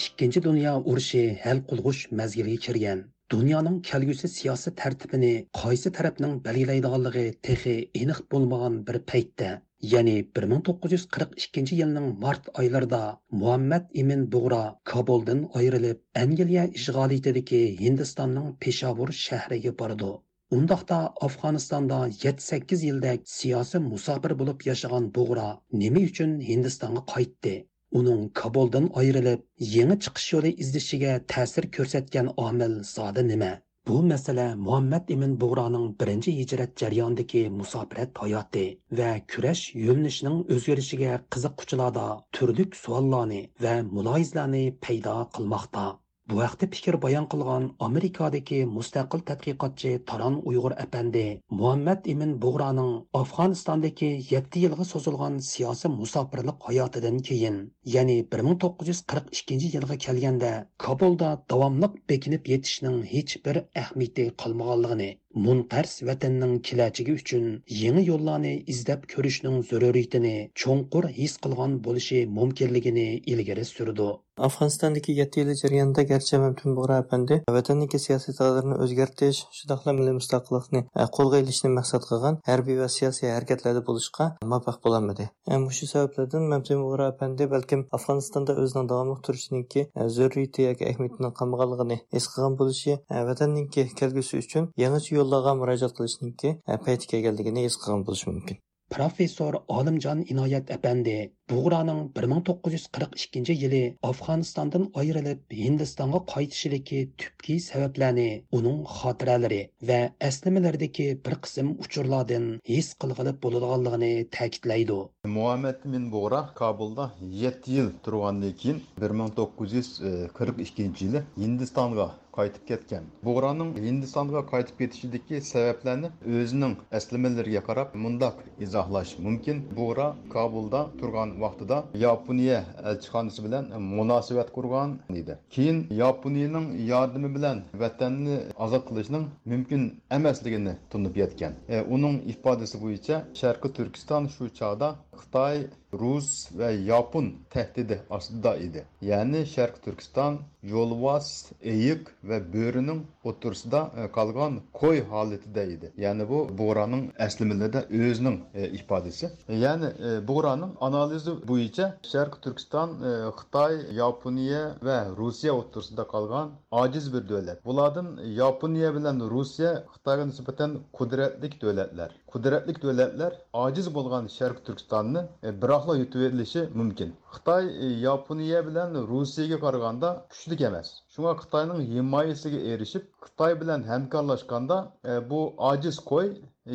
[0.01, 3.03] Икенче дөнья урышы хәл кылгыч мәзгилгә кергән.
[3.33, 9.51] Дөньяның кәлгүсе сиясәт тәртибене кайсы тарафның белгиләйдиганлыгы техи эниқ булмаган бер пәйтдә
[9.83, 13.03] ya'ni 1942 yilning mart oylarida
[13.43, 14.63] muhammad imin bug'ro
[14.95, 20.11] kabuldan ayrilib angliya ishg'oliyatidagi hindistonning peshavur shahriga bordi
[20.59, 25.49] undaqda afg'onistonda 7-8 yildak siyosiy musofir bo'lib yashagan bug'ro
[25.83, 27.53] nima uchun hindistonga qaytdi?
[28.01, 29.45] Uning kabuldan ayrilib
[29.77, 33.53] yangi chiqish yo'li izlashiga ta'sir ko'rsatgan omil zodi nima?
[33.91, 38.63] Bu masala Muhammad ibn Bug'roning birinchi hijrat jarayonidagi musofirat hayoti
[38.99, 42.05] va kurash yo'linishining o'zgarishiga qiziquvchilarda
[42.39, 45.87] turli savollarni va muloyizlarni paydo qilmoqda.
[46.31, 51.23] Bu vaqtda fikr bayon qilgan Amerikadagi mustaqil tadqiqotchi Taron Uyg'ur apandi
[51.61, 57.57] Muhammad Imin Bug'roning Afg'onistondagi 7 yilga so'zilgan siyosiy musofirlik hayotidan keyin,
[57.95, 60.53] ya'ni 1942 yilga kelganda
[60.87, 67.45] Kabulda davomliq bekinib yetishning hech bir ahamiyati qolmaganligini munqars vatanning kelajagi uchun
[67.83, 74.11] yangi yo'llarni izlab ko'rishning zaruriyatini cho'nqur his qilgan bo'lishi mumkinligini ilgari surdi.
[74.47, 77.37] Afg'onistondagi yetti yil jarayonida garchi mamtun bug'ra apandi.
[77.57, 83.31] Vatanniki siyosiy taqdirini o'zgartirish shundoqla milliy mustaqillikni e, qo'lga ilishni maqsad qilgan harbiy va siyosiy
[83.35, 89.85] harakatlarda bo'lishga muvaffaq bo'lolmadi e, shu sabablardan mamtun bug'ra apandi balkim afg'onistonda o'zining davomli turishniki
[89.85, 92.97] e, zaruriyati yoki ahamiyatini qilmaganligini his qilgan bo'lishi
[93.31, 98.61] vatanniki kelgusi uchun yangi yo'llarga murojaat qilishniki e, payti kelganligini his qilgan bo'lishi mumkin.
[98.97, 101.17] Professor olimjon inoyat apandi
[101.51, 103.81] bug'roning 1942 yili
[104.11, 108.27] afg'onistondan ayrilib hindistonga qaytishidagi tubki sabablarni
[108.59, 109.99] uning xotiralari va
[110.29, 115.01] eslamalaridagi bir qism uchurlardan his qilg'ilib bo'ladiganligini ta'kidlaydi
[115.39, 117.11] muhammad min bug'ra kabulda
[117.43, 118.79] 7 yil turgandan keyin
[119.11, 129.13] 1942 yili hindistonga qaytib ketgan bug'roning hindistonga qaytib ketishidagi sabablarni o'zining aslimalariga qarab mundoq izohlash
[129.27, 132.59] mumkin bug'ra kobulda turgan vaqtida yaponiya
[132.91, 135.39] elchixonasi bilan munosabat qurgan edi.
[135.51, 139.83] Keyin yaponiyaning yordami bilan vatanni ozod qilishning mumkin
[140.19, 141.53] emasligini tunib yetgan.
[141.69, 144.89] E, uning ifodasi bo'yicha sharqiy turkiston shu chog'da
[145.21, 148.85] Xitay, Rus ve Yapon tehdidi aslında idi.
[149.01, 155.93] Yani Şərq Türkistan yolvas, eyik ve börünün otursida kalgan e, koy haletide idi.
[155.97, 159.31] Yani bu Buğra'nın eslimilerde özünün e, ifadesi.
[159.49, 166.51] Yani e, Buğra'nın analizi bu içe Şərq Türkistan, e, Xitay, Yaponiya ve Rusya otursida kalgan
[166.71, 167.65] aciz bir devlet.
[167.65, 172.17] Buladın Yaponiya bilen Rusya, Xitay'a nispeten kudretlik devletler.
[172.33, 173.33] Qudratli davlatlar
[173.65, 177.11] ojiz bo'lgan sharq turkistonni e, biroqla yutib olishi mumkin.
[177.35, 180.89] Xitoy e, yaponiya bilan rossiyaga qaraganda kuchli emas.
[181.15, 184.79] Shunga xitoyning himoyasiga erishib xitoy bilan hamkorlashganda
[185.11, 186.29] e, bu ojiz qo'y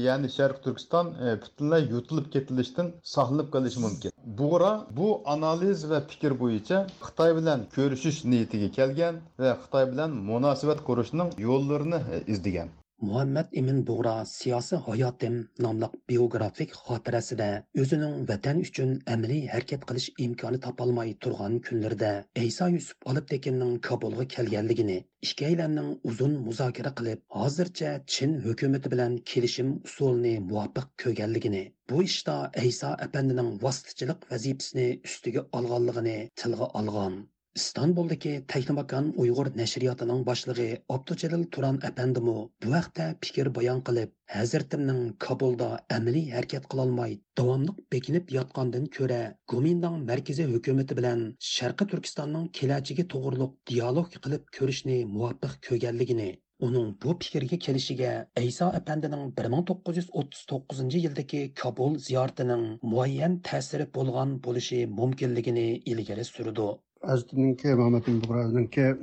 [0.05, 4.15] ya'ni sharq turkiston butunlay yutilib ketilishdan saqlanib qolishi mumkin.
[4.39, 6.77] Bug'ra bu analiz va fikr bo'yicha
[7.07, 12.01] xitoy bilan ko'rishish niyatiga kelgan va xitoy bilan munosabat qurishning yo'llarini
[12.35, 15.33] izlagan muhammad Emin bug'ro siyosiy hayotim
[15.65, 17.47] nomli biografik xotirasida
[17.83, 22.11] o'zining vatan uchun amaliy harakat qilish imkoni topolmay turgan kunlarda
[22.43, 30.33] ayso yusuf olibtekinning kabulga kelganligini ikkalanning uzun muzokara qilib hozircha chin hukumati bilan kelishim usulini
[30.49, 37.23] muvofiq ko'rganligini bu ishda ayso apandining vositachilik vazifasini ustiga olganligini tilga olgan.
[37.59, 42.33] Istanbuldagi taxnimakan uyg'ur nashriyotining boshlig'i abdujalil turan apandimu
[42.63, 49.19] bu vaqtda fikr bayon qilib hazratimning kabulda amaliy harakat qilolmay davomli bekinib yotgandan ko'ra
[49.53, 51.21] gomindan markaziy hukumati bilan
[51.53, 56.29] sharqi turkistonning kelajagi to'g'riliq dialog qilib ko'rishni muvaffaq ko'rganligini
[56.69, 65.65] uning bu fikrga kelishiga ayso apandining 1939 yildagi kabul ziyoratining muayyan ta'siri bo'lgan bo'lishi mumkinligini
[65.93, 66.67] ilgari surdi.
[67.07, 68.21] Azdininki, Muhammed bin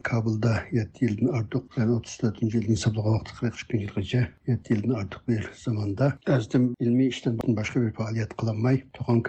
[0.03, 2.55] Kabul'da 7 yıldan artık yani 34.
[2.55, 7.92] yılın hesaplagan vakti 42 yılgacha 7 yıldan artık bir zamanda Azdim ilmi işten başka bir
[7.92, 9.22] faaliyet kılanmay to'qon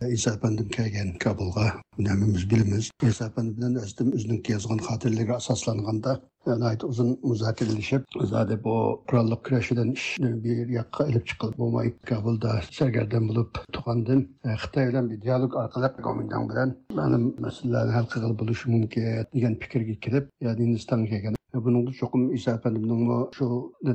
[0.00, 2.90] kunlarda İsa Efendim kelgan Kabulga namimiz bilimiz.
[3.02, 9.92] İsa Efendi bilan Hazretim o'zining yozgan xotiralariga asoslanganda nihoyat uzun muzokaralashib zodi bu qurolli kurashidan
[9.92, 15.22] ishni e, bir yoqqa elib chiqib bo'lmay kabulda sargardon bo'lib turgandan e, xitoy bilan bir
[15.22, 20.60] dialog orqali gomindan bilan ma'lum masalalarni hal qilib bo'lishi mumkin degan fikrga kelib yani
[21.54, 23.02] hindistonga kelgan buningda cho'qim iso afandimning
[23.36, 23.46] shu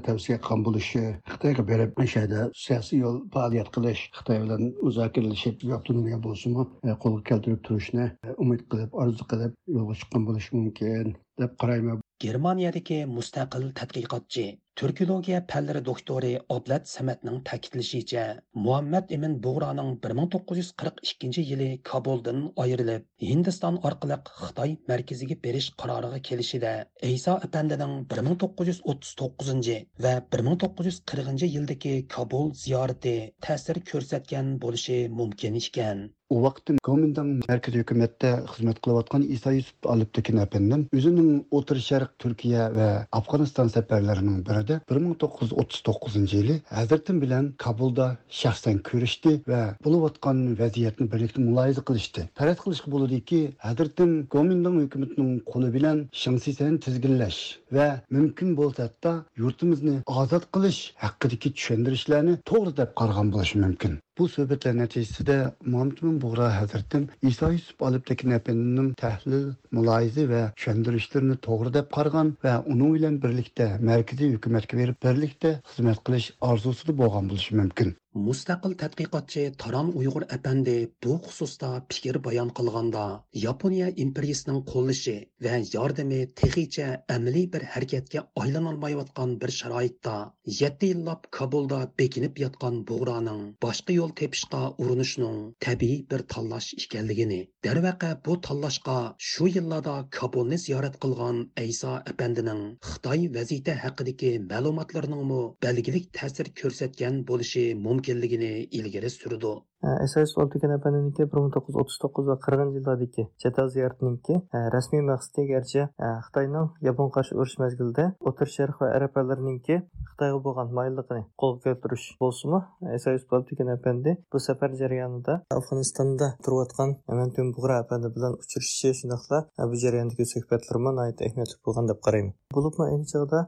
[0.07, 1.01] tavsiya qilgan bo'lishi
[1.31, 6.63] xitoyga berib o'shada siyosiy yo'l faoliyat qilish xitoy bilan muzokaralashib avtonomiya e, bo'lsinmi
[7.03, 8.05] qo'lga keltirib turishni
[8.37, 14.45] umid e, qilib orzu qilib yo'lga chiqqan bo'lishi mumkin deb qarayman germaniyadagi mustaqil tadqiqotchi
[14.79, 18.21] turkologiya fanlari doktori oblat samatning ta'kidlashicha
[18.65, 26.71] muhammad imin bug'roning 1942 yili kabuldan ayrilib hindiston orqali xitoy markaziga berish qaroriga kelishida
[27.09, 29.75] Isa apandining 1939
[30.05, 33.17] va 1940 yildagi kabul ziyorati
[33.47, 36.07] ta'sir ko'rsatgan bo'lishi mumkin ekan.
[36.35, 42.67] U vaqtda Komintang markaziy hukumatda xizmat qilayotgan Isa Yusuf Aliptekin apandim o'zining O'tir Sharq Turkiya
[42.75, 48.07] va Afg'oniston safarlarining birida 1939 yili Hazratim bilan Kabulda
[48.41, 52.25] shaxsan ko'rishdi va bo'layotgan vaziyatni birlikda muloyiza qilishdi.
[52.39, 57.39] Faraz qilishga bo'ladiki, Hazratim Komintang hukumatining qo'li bilan Shangsisani tizginlash
[57.77, 63.99] va mumkin bo'lsa hatto yurtimizni ozod qilish haqidagi tushuntirishlarni to'g'ri deb qaragan bo'lishi mumkin.
[64.19, 65.35] Bu söhbətlər nəticəsində
[65.73, 69.45] Muhammed bin Buğra həzrətim İsa Yusuf Alıbdakı nəfənin təhlil,
[69.77, 76.03] mülahizə və şəndirişlərini doğru deyə qarğan və onun ilə birlikdə mərkəzi hökumətə verib birlikdə xidmət
[76.09, 77.95] qilish arzusunu boğan buluşu mümkün.
[78.15, 85.13] Mustaqil tadqiqotchi Taran Uyg'ur apandi bu xususda fikr bayon qilganda, Yaponiya imperiyasining qo'llashi
[85.45, 90.15] va yordami texicha amaliy bir harakatga aylanolmayotgan bir sharoitda
[90.61, 98.11] yetti yillab Kabulda bekinib yotgan Bug'roning boshqa yo'l tepishga urinishning tabiiy bir tanlash ekanligini, darvaqa
[98.25, 106.53] bu tanlashga shu yillarda Kabulni ziyorat qilgan ayso apandining Xitoy vaziyati haqidagi ma'lumotlarningmi belgilik ta'sir
[106.63, 109.51] ko'rsatgan bo'lishi mumkin mumkinligini ilgari surdi.
[109.81, 114.59] SIS Oltikan apaniki bir ming to'qqiz yuz o'ttiz to'qqiz va qirqinchi yillardagi chet ziyoratiniki e,
[114.75, 119.77] rasmiy maqsadi garchi e, xitoyning yapon qarshi urush mezgilida o'tir sharq va arab ellarininki
[120.09, 122.59] xitoyga bo'lgan moyilligini qo'lga keltirish bo'lsimi
[123.03, 129.69] SIS Oltikan apandi bu safar jarayonida afg'onistonda turayotgan Amantum Bug'ra apandi bilan uchrashishi shundoqla e,
[129.71, 132.33] bu jarayondagi suhbatlarmi ahamiyatli bo'lgan deb qarayman.
[132.57, 133.39] Bo'libmi ayni chog'da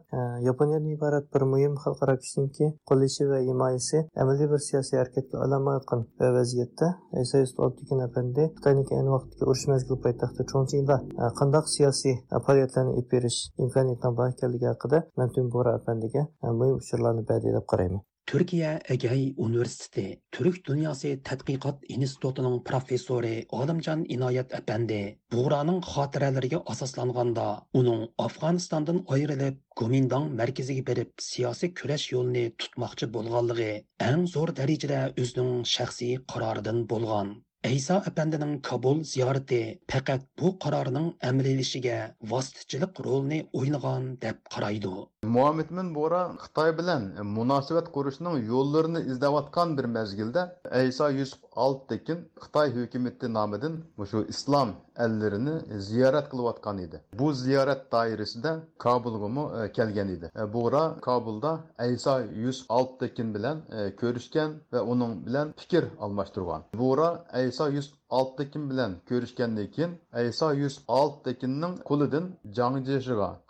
[0.48, 6.30] yaponiyadan iborat bir muhim xalqaro kuchniki qo'llashi va himoyasi amaliy bir siyosiy harakatga aylanmayotgan va
[6.38, 6.88] vaziyatda
[7.24, 12.16] Isa Yusufaldikin apandi Xitoyniki ayni vaqtdagi urush mezgili poytaxti Chongqingda e, qandaq siyosiy
[12.46, 18.06] faoliyatlarni ip berish imkoniyatining bor ekanligi haqida Mantum Bora apandiga e, muhim uchurlarni badilab qarayman.
[18.26, 25.00] Türkiye Egey университети Türk Dünyası Tədqiqat İnstitutunun профессоры Адамжан İnayət Əpəndi
[25.34, 33.72] Buğranın xatirələrə asaslanganda onun Afganistandan айырылып, Gomindang mərkəziga berib siyasi kurash yo'lini tutmoqchi bo'lganligi
[34.10, 39.58] eng zo'r darajada o'zining shaxsiy qaroridan bo'lgan Әйса әпәндінің Кабул зияраты
[39.92, 41.98] пәкәт bu qarorning әмілелішіге
[42.32, 44.94] vositachilik ролны ойнаған деп қарайды.
[45.32, 47.04] Muhammed Bora Xitoy bilan
[47.36, 50.42] munosabat qurishning yo'llarini izlayotgan bir mazgilda
[50.80, 53.78] Aysa Yusuf Alttekin Xitoy hukumati nomidan
[54.12, 54.74] shu islom
[55.06, 57.02] allarini ziyorat qilayotgan edi.
[57.20, 59.30] Bu ziyorat doirasida Kabulga
[59.64, 60.32] e, kelgan edi.
[60.42, 66.62] E, Bora Kabulda Aysa Yusuf Alttekin bilan e, ko'rishgan va uning bilan fikr almashtirgan.
[66.84, 72.26] Bora Aysa Yusuf Alttekin bilan ko'rishgandan keyin Aysa Yusuf Alttekinning qo'lidan
[72.58, 72.76] Jang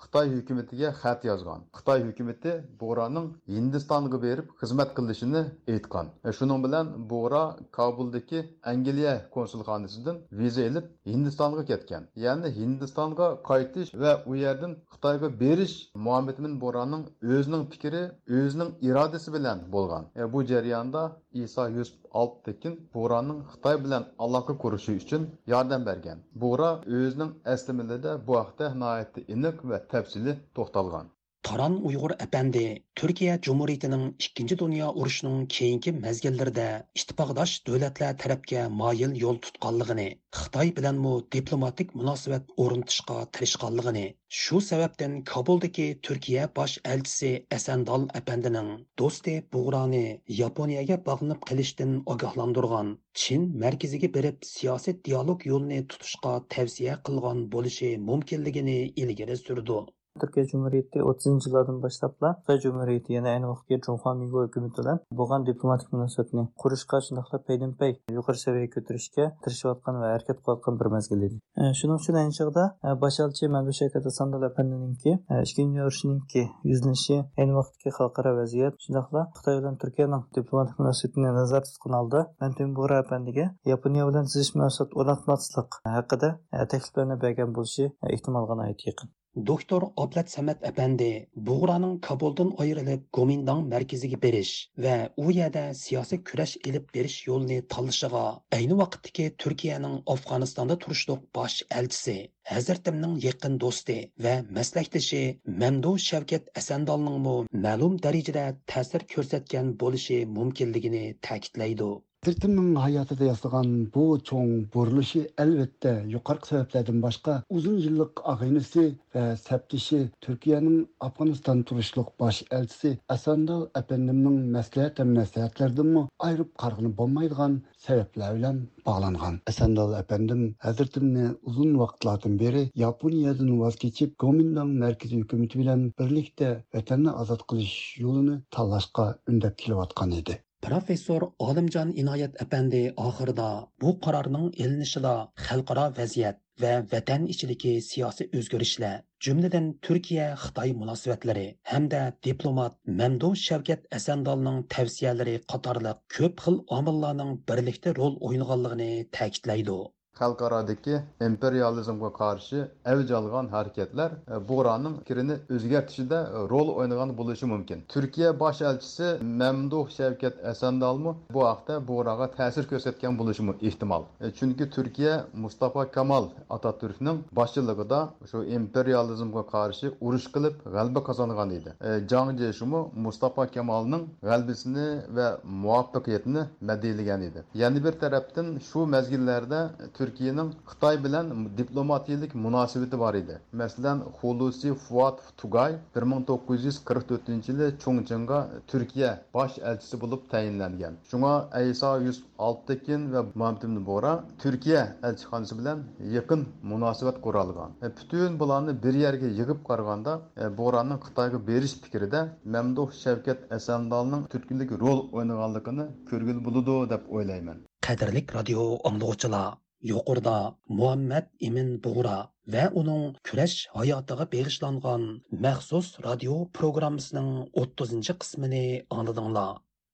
[0.01, 1.61] Xitoy hukumatiga xat yozgan.
[1.77, 2.51] Xitoy hukumati
[2.81, 5.41] Bo'raning Hindistonga berib xizmat qilishini
[5.73, 6.07] aytgan.
[6.27, 7.43] e Shuning bilan Bo'ra
[7.77, 8.39] Kabuldagi
[8.71, 12.03] Angliya konsulxonasidan viza olib Hindistonga ketgan.
[12.15, 17.03] Ya'ni Hindistonga qaytish va u yerdan Xitoyga berish Muhammad bin Bo'raning
[17.33, 18.03] o'zining fikri,
[18.37, 20.03] o'zining irodasi bilan bo'lgan.
[20.21, 21.01] e Bu jarayonda
[21.33, 26.23] Isa 106-kin Buranın Xitay bilan əlaqə quruşu üçün yardım bergan.
[26.43, 31.07] Bura özünün əslimində bu haqda nəhayət aniq və təfsili toxtalğan.
[31.47, 32.61] Taran Uyg'ur apandi
[32.99, 36.65] Turkiya Cumhuriyetining 2 Dunyo urushining keyingi mezgillarida
[36.99, 40.05] ittifoqdosh davlatlar tarafga moyil yo'l tutganligini,
[40.39, 44.03] Xitoy bilanmi diplomatik munosabat o'rnatishga tirishganligini,
[44.41, 48.69] shu sababdan Kabuldagi Turkiya bosh elchisi Asandal apandining
[49.03, 50.03] do'sti Bug'roni
[50.41, 52.91] Yaponiyaga bog'lanib qilishdan ogohlantirgan,
[53.23, 59.79] Chin markaziga berib siyosiy dialog yo'lini tutishga tavsiya qilgan bo'lishi mumkinligini ilgari surdi.
[60.19, 65.45] Türkiye Cumhuriyeti 30 yıllardan başlapla Xitoy Cumhuriyeti yana ayni vaqtga Junxo Mingo hukumati bilan bo'lgan
[65.49, 71.37] diplomatik munosabatni qurishga shundoqla paydan-pay yuqori saviyaga ko'tarishga tirishayotgan va harakat qilayotgan bir mazgil edi.
[71.61, 76.43] E, shuning uchun ayni chog'da e, boshlovchi Mandu Shavkat Sandal apandininki e, ikkinchi dunyo urushininki
[76.71, 82.75] yuzlanishi ayni vaqtdagi xalqaro vaziyat shundoqla Xitoy bilan Turkiyaning diplomatik munosabatini nazarda tutgan holda mantin
[82.81, 86.29] Bora apandiga Yaponiya bilan tuzish munosabat o'rnatmaslik haqida
[86.75, 89.09] takliflarni bergan bo'lishi ehtimolga yaqin.
[89.35, 91.05] Doktor Ablat Самат әпәнде
[91.49, 94.49] Буғраның Кабулдан айырылып Гоминдан мәркезіге беріш
[94.85, 98.25] və u yerdə siyasi kurash elib berish yo'lini tanlashiga
[98.57, 102.17] ayni vaqtdagi Turkiyaning Afg'onistonda turishliq bosh elchisi
[102.51, 105.23] Hazratimning yaqin do'sti va maslakdoshi
[105.63, 107.23] Mamdu Shavkat Asandalning
[107.69, 111.91] ma'lum darajada ta'sir ko'rsatgan bo'lishi mumkinligini ta'kidlaydi.
[112.25, 118.83] Hazretimning hayotida yasagan bu cho'ng burilishi albatta yuqorqi sabablardan boshqa uzun yillik og'inisi
[119.15, 120.75] va saptishi Turkiyaning
[121.07, 127.57] Afg'oniston turishliq bosh elchisi Asandal apandimning maslahat ham nasihatlardanmi ayirib qarg'ini bo'lmaydigan
[127.87, 128.61] sabablar bilan
[128.91, 129.41] bog'langan.
[129.53, 137.17] Asandal apandim Hazretimni uzun vaqtlardan beri Yaponiyadan voz kechib Gomindang markaziy hukumati bilan birlikda vatanni
[137.25, 140.39] ozod qilish yo'lini tanlashga undab kelayotgan edi.
[140.65, 143.49] Professor olimjon inoyat apandi oxirida
[143.81, 145.13] bu qarorning ilinishida
[145.45, 148.97] xalqaro vaziyat va vatan ichidagi siyosiy o'zgarishlar
[149.27, 157.95] jumladan turkiya xitoy munosabatlari hamda diplomat mamdu shavkat asandolning tavsiyalari qatorliq ko'p xil omillarning birlikda
[158.01, 159.79] rol o'ynaganligini ta'kidlaydi.
[160.19, 160.95] Xalqarodagi
[161.27, 162.59] imperializmga qarshi
[162.91, 167.83] avj olgan harakatlar e, buğraning fikrini o'zgartishida e, rol o'ynagan bo'lishi mumkin.
[167.93, 169.07] Turkiya bosh elchisi
[169.41, 174.03] mamduh shavkat asandalmi bu haqda bug'roga ta'sir ko'rsatgan bo'lishi ehtimol.
[174.21, 177.99] E, chunki turkiya mustafa kamal atatürkning boshchiligida
[178.31, 181.71] shu imperializmga qarshi urush qilib g'alaba qozongan edi.
[182.11, 184.87] Jang jeshumu mustafa kamalning g'albisini
[185.17, 185.27] va
[185.63, 187.39] muvaffaqiyatini madiylagan edi.
[187.63, 189.59] Yana bir tarafdan shu mazgillarda
[190.01, 191.27] Türkiye'nin Xitoy bilan
[191.57, 193.39] diplomatiyalik munosabati bor edi.
[193.51, 198.39] Masalan, Hulusi Fuat Tugay 1944-yili Chongqingga
[198.71, 200.93] Turkiya bosh elchisi bo'lib tayinlangan.
[201.11, 205.79] Shunga Aysa Yusuf Altekin va Muhammad Bora Turkiya elchixonasi bilan
[206.17, 207.71] yaqin munosabat quralgan.
[207.85, 214.23] E, bütün bularni bir yerga yig'ib qaraganda, e, Boraning Xitoyga berish fikrida Mamduh Shavkat Asandalning
[214.33, 217.57] turkilik rol o'ynaganligini ko'rgil bo'ladi deb o'ylayman.
[217.87, 219.51] Qadrlik radio anglovchilar
[219.89, 220.37] yuqorida
[220.79, 222.17] muhammad imin bug'ra
[222.53, 225.03] va uning kurash hayotiga bag'ishlangan
[225.45, 227.29] maxsus radio programmasining
[227.61, 228.65] o'ttizinchi qismini
[228.97, 229.51] angladinglar.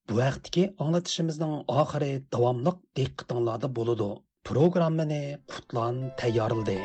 [0.07, 4.09] Bu vaqtdagi anglatishimizning oxiri davomliq diqqatinglarda bo'ladi
[4.49, 5.23] programmani
[5.53, 6.79] qutlan tayyorildi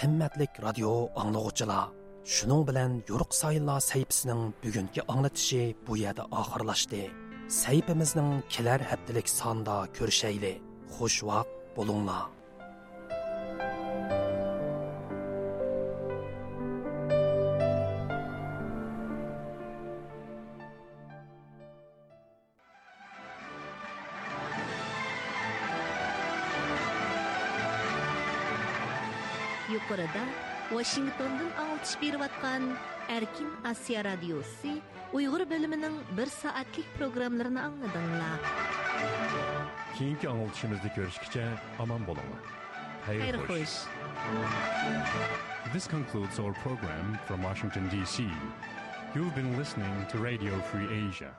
[0.00, 1.84] qimmatlik radio anglag'uchilar
[2.22, 7.10] Шуның белән Юрық Сайынла сәйпісінің bugungi аңлатышы bu yerda oxirlashdi.
[7.52, 10.52] sayfimizning kelar haftalik sanda ko'rishayli
[10.94, 12.22] xush vaqt bo'linglar
[30.72, 32.70] Вашингтондон аңылтыш беріп атқан
[33.12, 34.78] Әркин Асия радиосы
[35.12, 38.46] ұйғыр бөлімінің бір сағатлық программларын аңладыңлар.
[39.98, 41.44] Кейінгі аңылтышымызды көрішкіше
[41.84, 42.40] аман болыңа.
[43.04, 43.82] Хайр қош.
[45.74, 48.28] This concludes our program from Washington, D.C.
[49.14, 51.34] You've been listening to Radio Free Asia.